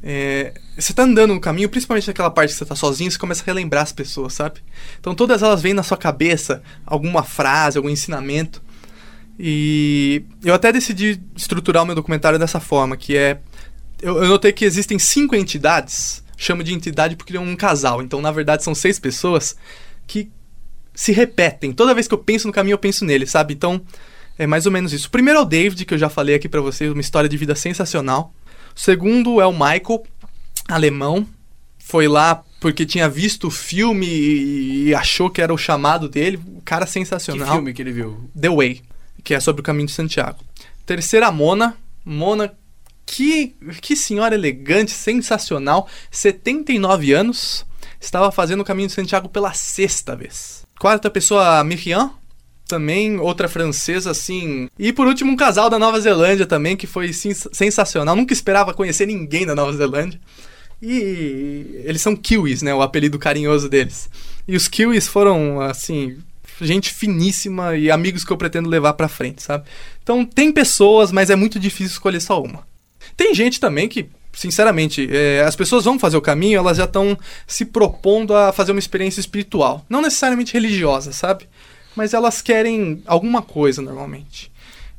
É... 0.02 0.54
Você 0.78 0.94
tá 0.94 1.04
andando 1.04 1.34
no 1.34 1.42
caminho, 1.42 1.70
principalmente 1.70 2.08
naquela 2.08 2.30
parte 2.30 2.52
que 2.52 2.58
você 2.58 2.66
tá 2.66 2.76
sozinho, 2.76 3.12
você 3.12 3.18
começa 3.18 3.44
a 3.44 3.46
relembrar 3.46 3.84
as 3.84 3.92
pessoas, 3.92 4.34
sabe? 4.34 4.62
Então 5.00 5.14
todas 5.14 5.44
elas 5.44 5.62
vêm 5.62 5.74
na 5.74 5.84
sua 5.84 5.98
cabeça, 5.98 6.62
alguma 6.86 7.24
frase, 7.24 7.78
algum 7.78 7.90
ensinamento. 7.90 8.62
E 9.38 10.24
eu 10.44 10.54
até 10.54 10.72
decidi 10.72 11.22
estruturar 11.36 11.84
o 11.84 11.86
meu 11.86 11.96
documentário 11.96 12.40
dessa 12.40 12.60
forma, 12.60 12.98
que 12.98 13.16
é... 13.16 13.40
Eu, 14.02 14.24
eu 14.24 14.30
notei 14.30 14.54
que 14.54 14.64
existem 14.64 14.98
cinco 14.98 15.36
entidades, 15.36 16.24
chamo 16.38 16.64
de 16.64 16.74
entidade 16.74 17.16
porque 17.18 17.36
é 17.36 17.40
um 17.40 17.56
casal, 17.56 18.02
então 18.02 18.22
na 18.22 18.32
verdade 18.32 18.64
são 18.64 18.74
seis 18.74 18.98
pessoas 18.98 19.58
que 20.08 20.32
se 21.00 21.12
repetem. 21.14 21.72
Toda 21.72 21.94
vez 21.94 22.08
que 22.08 22.14
eu 22.14 22.18
penso 22.18 22.48
no 22.48 22.54
caminho, 22.54 22.74
eu 22.74 22.78
penso 22.78 23.06
nele, 23.06 23.26
sabe? 23.26 23.54
Então, 23.54 23.82
é 24.38 24.46
mais 24.46 24.66
ou 24.66 24.72
menos 24.72 24.92
isso. 24.92 25.08
O 25.08 25.12
primeiro 25.12 25.40
é 25.40 25.42
o 25.42 25.46
David, 25.46 25.86
que 25.86 25.94
eu 25.94 25.98
já 25.98 26.10
falei 26.10 26.36
aqui 26.36 26.50
para 26.50 26.60
vocês, 26.60 26.92
uma 26.92 27.00
história 27.00 27.30
de 27.30 27.38
vida 27.38 27.56
sensacional. 27.56 28.34
O 28.76 28.80
segundo 28.80 29.42
é 29.42 29.46
o 29.46 29.52
Michael, 29.52 30.04
alemão. 30.68 31.28
Foi 31.78 32.08
lá 32.08 32.44
porque 32.60 32.86
tinha 32.86 33.10
visto 33.10 33.48
o 33.48 33.52
filme 33.52 34.06
e, 34.08 34.94
achou 34.94 35.30
que 35.30 35.42
era 35.42 35.54
o 35.54 35.58
chamado 35.58 36.10
dele. 36.10 36.40
O 36.56 36.62
cara 36.62 36.86
Que 36.86 36.92
sensacional. 36.92 37.54
filme 37.54 37.74
que 37.74 37.82
ele 37.82 37.92
viu? 37.92 38.30
The 38.40 38.50
Way, 38.50 38.82
que 39.24 39.34
é 39.34 39.40
sobre 39.40 39.62
o 39.62 39.64
caminho 39.64 39.88
de 39.88 39.94
Santiago. 39.94 40.40
Terceira, 40.86 41.32
Mona. 41.32 41.76
Mona, 42.04 42.54
que, 43.06 43.56
que 43.82 43.96
senhora 43.96 44.36
elegante, 44.36 44.92
sensacional. 44.92 45.88
79 46.12 47.14
anos. 47.14 47.66
Estava 48.00 48.32
fazendo 48.32 48.62
o 48.62 48.66
caminho 48.66 48.88
de 48.88 48.94
Santiago 48.94 49.28
pela 49.28 49.54
sexta 49.54 50.16
vez. 50.16 50.66
Quarta 50.80 51.10
pessoa, 51.10 51.64
Miriam. 51.64 52.12
Também 52.70 53.18
outra 53.18 53.48
francesa, 53.50 54.12
assim. 54.12 54.70
E 54.78 54.94
por 54.94 55.08
último, 55.08 55.32
um 55.32 55.36
casal 55.36 55.72
da 55.72 55.80
Nova 55.80 56.00
Zelândia 56.00 56.46
também, 56.46 56.78
que 56.78 56.86
foi 56.86 57.12
sens- 57.12 57.48
sensacional. 57.52 58.16
Nunca 58.16 58.32
esperava 58.32 58.76
conhecer 58.76 59.08
ninguém 59.08 59.44
da 59.44 59.56
Nova 59.56 59.74
Zelândia. 59.74 60.20
E 60.80 61.82
eles 61.84 62.00
são 62.02 62.16
kiwis, 62.16 62.62
né? 62.62 62.72
O 62.74 62.84
apelido 62.84 63.18
carinhoso 63.18 63.68
deles. 63.68 64.08
E 64.48 64.56
os 64.56 64.68
kiwis 64.68 65.08
foram, 65.08 65.60
assim, 65.62 66.18
gente 66.62 66.94
finíssima 66.94 67.76
e 67.76 67.90
amigos 67.90 68.24
que 68.24 68.32
eu 68.32 68.38
pretendo 68.38 68.70
levar 68.70 68.94
pra 68.94 69.08
frente, 69.08 69.42
sabe? 69.42 69.66
Então 70.04 70.24
tem 70.24 70.52
pessoas, 70.52 71.12
mas 71.12 71.32
é 71.32 71.36
muito 71.36 71.60
difícil 71.60 71.94
escolher 71.94 72.20
só 72.22 72.40
uma. 72.42 72.68
Tem 73.18 73.34
gente 73.34 73.60
também 73.60 73.90
que, 73.90 74.08
sinceramente, 74.32 75.10
é, 75.12 75.42
as 75.42 75.56
pessoas 75.56 75.86
vão 75.86 75.98
fazer 76.00 76.18
o 76.18 76.22
caminho, 76.22 76.60
elas 76.60 76.78
já 76.78 76.86
estão 76.86 77.18
se 77.48 77.66
propondo 77.66 78.36
a 78.36 78.54
fazer 78.54 78.72
uma 78.72 78.80
experiência 78.80 79.20
espiritual. 79.20 79.84
Não 79.90 80.02
necessariamente 80.02 80.54
religiosa, 80.54 81.12
sabe? 81.12 81.46
Mas 82.00 82.14
elas 82.14 82.42
querem 82.42 83.04
alguma 83.06 83.42
coisa 83.42 83.82
normalmente. 83.82 84.50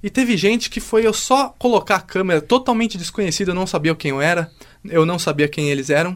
E 0.03 0.11
teve 0.11 0.37
gente 0.37 0.69
que 0.69 0.81
foi 0.81 1.07
eu 1.07 1.15
só 1.15 1.49
colocar 1.59 1.97
a 1.97 2.01
câmera 2.03 2.43
totalmente 2.43 2.99
desconhecida, 2.99 3.53
eu 3.53 3.55
não 3.55 3.67
sabia 3.67 3.95
quem 3.95 4.11
eu 4.11 4.21
era, 4.21 4.53
eu 4.85 5.07
não 5.07 5.19
sabia 5.19 5.49
quem 5.49 5.71
eles 5.71 5.89
eram. 5.89 6.15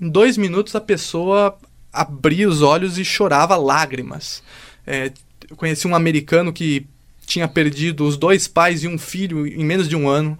Em 0.00 0.08
dois 0.08 0.38
minutos 0.38 0.74
a 0.74 0.80
pessoa 0.80 1.58
abria 1.92 2.48
os 2.48 2.62
olhos 2.62 2.96
e 2.96 3.04
chorava 3.04 3.56
lágrimas. 3.56 4.42
É, 4.86 5.12
eu 5.50 5.54
conheci 5.54 5.86
um 5.86 5.94
americano 5.94 6.50
que 6.50 6.86
tinha 7.26 7.46
perdido 7.46 8.06
os 8.06 8.16
dois 8.16 8.48
pais 8.48 8.84
e 8.84 8.88
um 8.88 8.96
filho 8.96 9.46
em 9.46 9.66
menos 9.66 9.86
de 9.86 9.96
um 9.96 10.08
ano. 10.08 10.38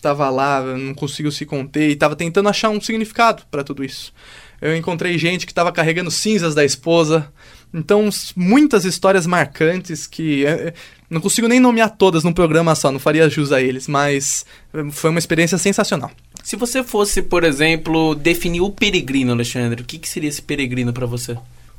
Tava 0.00 0.30
lá, 0.30 0.62
não 0.62 0.94
conseguiu 0.94 1.30
se 1.30 1.44
conter 1.44 1.90
e 1.90 1.96
tava 1.96 2.16
tentando 2.16 2.48
achar 2.48 2.70
um 2.70 2.80
significado 2.80 3.42
para 3.50 3.62
tudo 3.62 3.84
isso. 3.84 4.14
Eu 4.62 4.74
encontrei 4.74 5.18
gente 5.18 5.44
que 5.44 5.52
estava 5.52 5.70
carregando 5.70 6.10
cinzas 6.10 6.54
da 6.54 6.64
esposa. 6.64 7.30
Então, 7.72 8.08
muitas 8.34 8.84
histórias 8.84 9.26
marcantes 9.26 10.06
que 10.06 10.46
é, 10.46 10.50
é, 10.50 10.74
não 11.10 11.20
consigo 11.20 11.46
nem 11.46 11.60
nomear 11.60 11.90
todas 11.90 12.24
num 12.24 12.32
programa 12.32 12.74
só, 12.74 12.90
não 12.90 12.98
faria 12.98 13.28
jus 13.28 13.52
a 13.52 13.60
eles, 13.60 13.86
mas 13.86 14.46
é, 14.72 14.90
foi 14.90 15.10
uma 15.10 15.18
experiência 15.18 15.58
sensacional. 15.58 16.10
Se 16.42 16.56
você 16.56 16.82
fosse, 16.82 17.20
por 17.20 17.44
exemplo, 17.44 18.14
definir 18.14 18.62
o 18.62 18.70
peregrino, 18.70 19.32
Alexandre, 19.32 19.82
o 19.82 19.84
que, 19.84 19.98
que 19.98 20.08
seria 20.08 20.30
esse 20.30 20.40
peregrino 20.40 20.94
pra 20.94 21.04
você? 21.04 21.36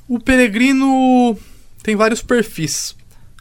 O 0.07 0.19
peregrino 0.19 1.35
tem 1.81 1.95
vários 1.95 2.21
perfis, 2.21 2.95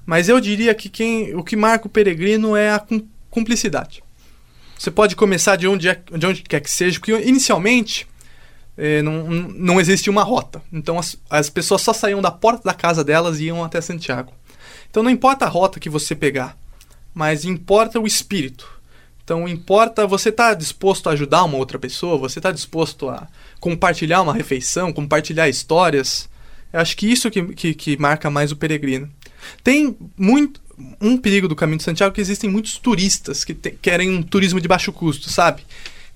mas 0.06 0.28
eu 0.28 0.40
diria 0.40 0.74
que 0.74 0.88
quem, 0.88 1.34
o 1.34 1.44
que 1.44 1.54
marca 1.54 1.86
o 1.86 1.90
peregrino 1.90 2.56
é 2.56 2.70
a 2.72 2.78
cum- 2.78 3.06
cumplicidade. 3.30 4.02
Você 4.78 4.90
pode 4.90 5.14
começar 5.16 5.56
de 5.56 5.68
onde, 5.68 5.88
é, 5.88 6.00
de 6.16 6.26
onde 6.26 6.42
quer 6.42 6.60
que 6.60 6.70
seja, 6.70 6.98
porque 6.98 7.12
inicialmente 7.12 8.06
eh, 8.78 9.02
não, 9.02 9.24
não- 9.28 9.80
existe 9.80 10.08
uma 10.08 10.22
rota. 10.22 10.62
Então 10.72 10.98
as, 10.98 11.16
as 11.28 11.50
pessoas 11.50 11.82
só 11.82 11.92
saíam 11.92 12.22
da 12.22 12.30
porta 12.30 12.62
da 12.64 12.72
casa 12.72 13.04
delas 13.04 13.40
e 13.40 13.44
iam 13.46 13.62
até 13.64 13.80
Santiago. 13.80 14.32
Então 14.90 15.02
não 15.02 15.10
importa 15.10 15.44
a 15.44 15.48
rota 15.48 15.78
que 15.80 15.90
você 15.90 16.14
pegar, 16.14 16.56
mas 17.12 17.44
importa 17.44 18.00
o 18.00 18.06
espírito. 18.06 18.66
Então 19.24 19.46
importa 19.46 20.06
você 20.06 20.30
estar 20.30 20.54
disposto 20.54 21.08
a 21.08 21.12
ajudar 21.12 21.44
uma 21.44 21.58
outra 21.58 21.78
pessoa, 21.78 22.16
você 22.16 22.38
está 22.38 22.50
disposto 22.50 23.10
a 23.10 23.28
compartilhar 23.60 24.22
uma 24.22 24.32
refeição, 24.32 24.92
compartilhar 24.92 25.48
histórias. 25.50 26.28
Eu 26.72 26.80
acho 26.80 26.96
que 26.96 27.10
isso 27.10 27.30
que, 27.30 27.42
que, 27.54 27.74
que 27.74 27.96
marca 27.98 28.30
mais 28.30 28.52
o 28.52 28.56
peregrino. 28.56 29.10
Tem 29.62 29.94
muito 30.16 30.60
um 31.00 31.16
perigo 31.18 31.48
do 31.48 31.56
Caminho 31.56 31.78
de 31.78 31.84
Santiago 31.84 32.14
que 32.14 32.20
existem 32.20 32.48
muitos 32.48 32.78
turistas 32.78 33.44
que 33.44 33.52
te- 33.52 33.72
querem 33.82 34.08
um 34.10 34.22
turismo 34.22 34.60
de 34.60 34.68
baixo 34.68 34.92
custo, 34.92 35.28
sabe? 35.30 35.62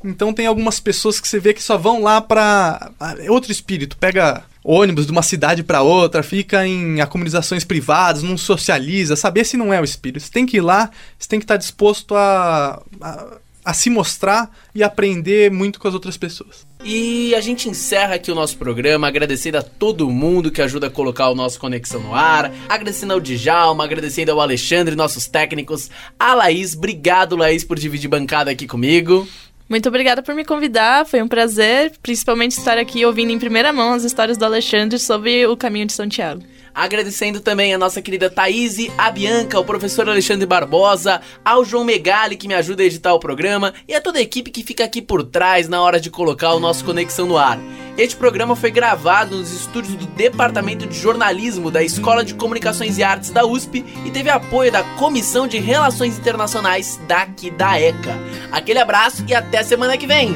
Então 0.05 0.33
tem 0.33 0.47
algumas 0.47 0.81
pessoas 0.81 1.21
que 1.21 1.29
você 1.29 1.39
vê 1.39 1.55
que 1.55 1.63
só 1.63 1.77
vão 1.77 2.03
lá 2.03 2.21
pra 2.21 2.91
ah, 2.99 3.15
é 3.19 3.31
outro 3.31 3.53
espírito, 3.53 3.97
pega 3.97 4.45
ônibus 4.65 5.07
de 5.07 5.13
uma 5.13 5.23
cidade 5.23 5.63
pra 5.63 5.83
outra, 5.83 6.23
fica 6.23 6.67
em 6.67 7.01
acomodações 7.01 7.65
privadas, 7.65 8.23
não 8.23 8.39
socializa, 8.39 9.17
sabe? 9.17 9.41
Esse 9.41 9.57
não 9.57 9.73
é 9.73 9.81
o 9.81 9.85
espírito. 9.85 10.23
Você 10.23 10.31
tem 10.31 10.47
que 10.47 10.59
ir 10.59 10.61
lá, 10.61 10.91
você 11.19 11.29
tem 11.29 11.39
que 11.39 11.45
estar 11.45 11.57
disposto 11.57 12.15
a, 12.15 12.83
a, 13.01 13.27
a 13.65 13.75
se 13.75 13.91
mostrar 13.91 14.51
e 14.75 14.83
aprender 14.83 15.51
muito 15.51 15.81
com 15.81 15.89
as 15.89 15.95
outras 15.95 16.17
pessoas. 16.17 16.67
E 16.85 17.33
a 17.35 17.41
gente 17.41 17.69
encerra 17.69 18.17
aqui 18.17 18.31
o 18.31 18.35
nosso 18.35 18.57
programa 18.57 19.07
agradecendo 19.07 19.59
a 19.59 19.63
todo 19.63 20.11
mundo 20.11 20.51
que 20.51 20.61
ajuda 20.61 20.89
a 20.89 20.91
colocar 20.91 21.29
o 21.29 21.35
nosso 21.35 21.61
Conexão 21.61 22.01
no 22.01 22.15
ar, 22.15 22.53
agradecendo 22.69 23.13
ao 23.13 23.21
Djalma, 23.21 23.85
agradecendo 23.85 24.33
ao 24.33 24.41
Alexandre, 24.41 24.97
nossos 24.97 25.29
técnicos, 25.29 25.91
a 26.19 26.35
Laís, 26.35 26.75
obrigado 26.75 27.37
Laís 27.37 27.63
por 27.63 27.79
dividir 27.79 28.09
bancada 28.09 28.51
aqui 28.51 28.67
comigo. 28.67 29.29
Muito 29.73 29.89
obrigada 29.89 30.23
por 30.23 30.35
me 30.35 30.45
convidar, 30.45 31.07
foi 31.07 31.23
um 31.23 31.27
prazer, 31.27 31.93
principalmente 32.03 32.51
estar 32.51 32.77
aqui 32.77 33.07
ouvindo 33.07 33.31
em 33.31 33.39
primeira 33.39 33.73
mão 33.73 33.95
as 33.95 34.05
histórias 34.05 34.37
do 34.37 34.45
Alexandre 34.45 34.99
sobre 34.99 35.47
o 35.47 35.57
caminho 35.57 35.87
de 35.87 35.95
Santiago. 35.95 36.43
Agradecendo 36.75 37.41
também 37.41 37.75
a 37.75 37.79
nossa 37.79 38.01
querida 38.01 38.31
Thaís, 38.31 38.77
a 38.97 39.11
Bianca, 39.11 39.61
o 39.61 39.65
professor 39.65 40.09
Alexandre 40.09 40.47
Barbosa, 40.47 41.21
ao 41.45 41.65
João 41.65 41.85
Megali 41.85 42.37
que 42.37 42.49
me 42.49 42.55
ajuda 42.55 42.83
a 42.83 42.87
editar 42.87 43.13
o 43.13 43.21
programa 43.21 43.75
e 43.87 43.95
a 43.95 44.01
toda 44.01 44.19
a 44.19 44.23
equipe 44.23 44.51
que 44.51 44.63
fica 44.63 44.85
aqui 44.85 45.03
por 45.03 45.23
trás 45.23 45.69
na 45.69 45.83
hora 45.83 46.01
de 46.01 46.11
colocar 46.11 46.55
o 46.55 46.61
nosso 46.61 46.85
Conexão 46.85 47.27
no 47.27 47.37
ar. 47.37 47.59
Este 47.99 48.17
programa 48.17 48.57
foi 48.57 48.71
gravado 48.71 49.37
nos 49.37 49.53
estúdios 49.53 49.95
do 49.95 50.07
Departamento 50.07 50.87
de 50.87 50.99
Jornalismo 50.99 51.71
da 51.71 51.83
Escola 51.83 52.25
de 52.25 52.35
Comunicações 52.35 52.97
e 52.97 53.03
Artes 53.03 53.31
da 53.31 53.45
USP 53.45 53.85
e 54.07 54.11
teve 54.11 54.31
apoio 54.31 54.73
da 54.73 54.83
Comissão 54.83 55.47
de 55.47 55.59
Relações 55.59 56.19
Internacionais 56.19 56.99
daqui 57.07 57.51
da 57.51 57.79
ECA. 57.79 58.19
Aquele 58.51 58.79
abraço 58.79 59.25
e 59.29 59.35
até 59.35 59.63
semana 59.63 59.97
que 59.97 60.07
vem! 60.07 60.35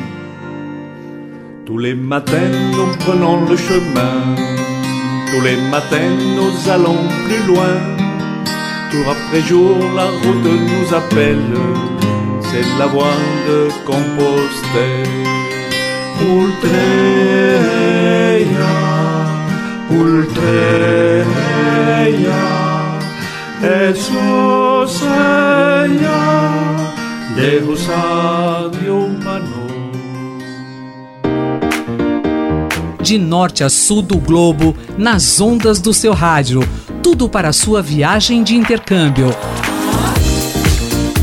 Tous 1.67 1.79
les 1.79 1.95
matins 1.95 2.77
nous 2.77 2.97
prenons 2.99 3.45
le 3.49 3.57
chemin, 3.57 4.56
tous 5.37 5.43
les 5.43 5.57
matins 5.71 6.17
nous 6.37 6.71
allons 6.71 7.03
plus 7.27 7.43
loin. 7.47 7.75
Tour 8.91 9.07
après 9.17 9.43
jour 9.43 9.77
la 9.95 10.05
route 10.05 10.45
nous 10.45 10.89
appelle, 10.95 11.55
c'est 12.41 12.69
la 12.79 12.87
voie 12.87 13.21
de 13.49 13.59
Compostelle. 13.85 15.27
Ultreia, 16.35 16.75
Ultreia, 19.91 20.47
eso 23.63 24.87
sería 24.87 26.23
de 27.37 27.49
Rosario 27.67 28.99
De 33.07 33.19
norte 33.19 33.63
a 33.63 33.71
sul 33.71 34.03
do 34.03 34.19
globo, 34.19 34.75
nas 34.99 35.41
ondas 35.41 35.79
do 35.79 35.95
seu 35.95 36.13
rádio. 36.13 36.59
Tudo 37.05 37.29
para 37.29 37.53
sua 37.53 37.81
viagem 37.81 38.43
de 38.43 38.57
intercâmbio. 38.57 39.29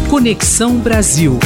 Conexão 0.10 0.78
Brasil. 0.78 1.38